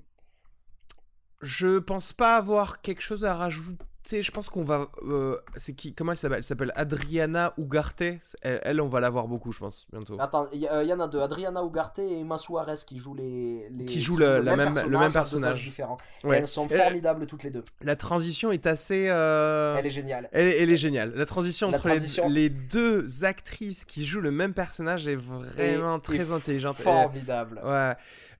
je 1.42 1.78
pense 1.78 2.12
pas 2.12 2.36
avoir 2.36 2.80
quelque 2.80 3.02
chose 3.02 3.24
à 3.24 3.34
rajouter. 3.34 3.84
Je 4.10 4.32
pense 4.32 4.50
qu'on 4.50 4.64
va. 4.64 4.88
euh, 5.06 5.36
c'est 5.56 5.74
qui 5.74 5.94
Comment 5.94 6.10
elle 6.10 6.18
s'appelle? 6.18 6.38
Elle 6.38 6.42
s'appelle 6.44 6.72
Adriana 6.74 7.54
Ugarte. 7.56 8.00
Elle, 8.02 8.60
elle, 8.64 8.80
on 8.80 8.88
va 8.88 8.98
la 8.98 9.08
voir 9.10 9.28
beaucoup, 9.28 9.52
je 9.52 9.60
pense, 9.60 9.86
bientôt. 9.92 10.16
Attends, 10.18 10.48
il 10.52 10.60
y, 10.60 10.66
euh, 10.66 10.82
y 10.82 10.92
en 10.92 10.98
a 10.98 11.06
deux, 11.06 11.20
Adriana 11.20 11.62
Ugarte 11.62 12.00
et 12.00 12.18
Emma 12.18 12.36
Suarez 12.36 12.74
qui 12.84 12.98
jouent 12.98 13.14
les, 13.14 13.68
les 13.70 13.84
Qui 13.84 14.00
jouent 14.00 14.16
le- 14.16 14.40
la 14.40 14.56
même- 14.56 14.74
le 14.74 15.12
personnage. 15.12 15.68
Et 15.68 16.26
Ouais. 16.26 16.38
elles 16.38 16.48
sont 16.48 16.68
formidables 16.68 17.26
toutes 17.28 17.44
les 17.44 17.50
deux. 17.50 17.62
La 17.80 17.94
transition 17.94 18.50
est 18.50 18.66
assez. 18.66 19.06
euh, 19.08 19.76
Elle 19.78 19.86
est 19.86 19.90
géniale. 19.90 20.28
Elle 20.32 20.48
est, 20.48 20.58
elle 20.62 20.72
est 20.72 20.76
géniale. 20.76 21.12
La 21.14 21.24
transition 21.24 21.68
entre 21.68 21.86
les- 21.86 21.94
transition- 21.94 22.28
Les, 22.28 22.50
deux 22.50 23.24
actrices 23.24 23.84
qui 23.84 24.04
jouent 24.04 24.20
le 24.20 24.32
même 24.32 24.52
personnage 24.52 25.06
est 25.06 25.14
vraiment 25.16 25.98
Et- 25.98 26.00
très 26.02 26.28
et 26.28 26.32
intelligente. 26.32 26.76
Formidable. 26.78 27.60
Ouais. 27.64 27.94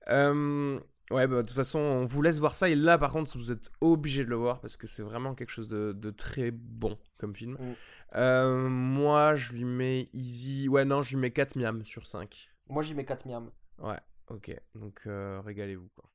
Euh, 0.09 0.77
ouais, 1.11 1.27
bah, 1.27 1.37
de 1.37 1.47
toute 1.47 1.55
façon, 1.55 1.79
on 1.79 2.03
vous 2.03 2.21
laisse 2.21 2.39
voir 2.39 2.55
ça. 2.55 2.69
Et 2.69 2.75
là, 2.75 2.97
par 2.97 3.11
contre, 3.11 3.37
vous 3.37 3.51
êtes 3.51 3.69
obligé 3.81 4.23
de 4.23 4.29
le 4.29 4.35
voir 4.35 4.61
parce 4.61 4.77
que 4.77 4.87
c'est 4.87 5.03
vraiment 5.03 5.35
quelque 5.35 5.51
chose 5.51 5.67
de, 5.67 5.93
de 5.93 6.09
très 6.11 6.51
bon 6.51 6.97
comme 7.17 7.35
film. 7.35 7.57
Mm. 7.59 7.73
Euh, 8.15 8.69
moi, 8.69 9.35
je 9.35 9.53
lui 9.53 9.65
mets 9.65 10.09
easy. 10.13 10.67
Ouais, 10.67 10.85
non, 10.85 11.01
je 11.01 11.11
lui 11.11 11.17
mets 11.17 11.31
4 11.31 11.55
miams 11.55 11.83
sur 11.83 12.05
5. 12.07 12.49
Moi 12.69 12.83
j'y 12.83 12.93
mets 12.93 13.05
4 13.05 13.27
miams. 13.27 13.51
Ouais, 13.79 13.99
ok. 14.27 14.55
Donc, 14.75 15.01
euh, 15.07 15.41
régalez-vous, 15.41 15.89
quoi. 15.95 16.09